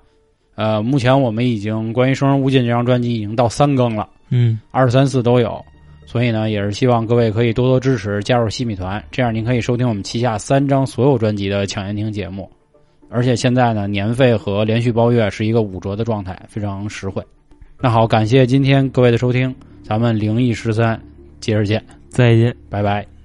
[0.54, 4.08] 呃，目前我们已经关于《生人勿近》这张专辑已经到三更了。
[4.30, 5.60] 嗯，二三四都有，
[6.12, 12.50] 所以呢，也是希望各位可以多多支持，加入西米团，这样您可以收听我们旗下三张所有专辑的抢先听节目，
[13.12, 17.24] 而且现在呢，年费和连续包月是一个五折的状态，非常实惠。
[17.80, 19.54] 那好，感谢今天各位的收听，
[19.84, 21.00] 咱们灵异十三，
[21.40, 21.80] 接着见，
[22.10, 22.56] 再见。
[22.72, 23.19] 拜拜。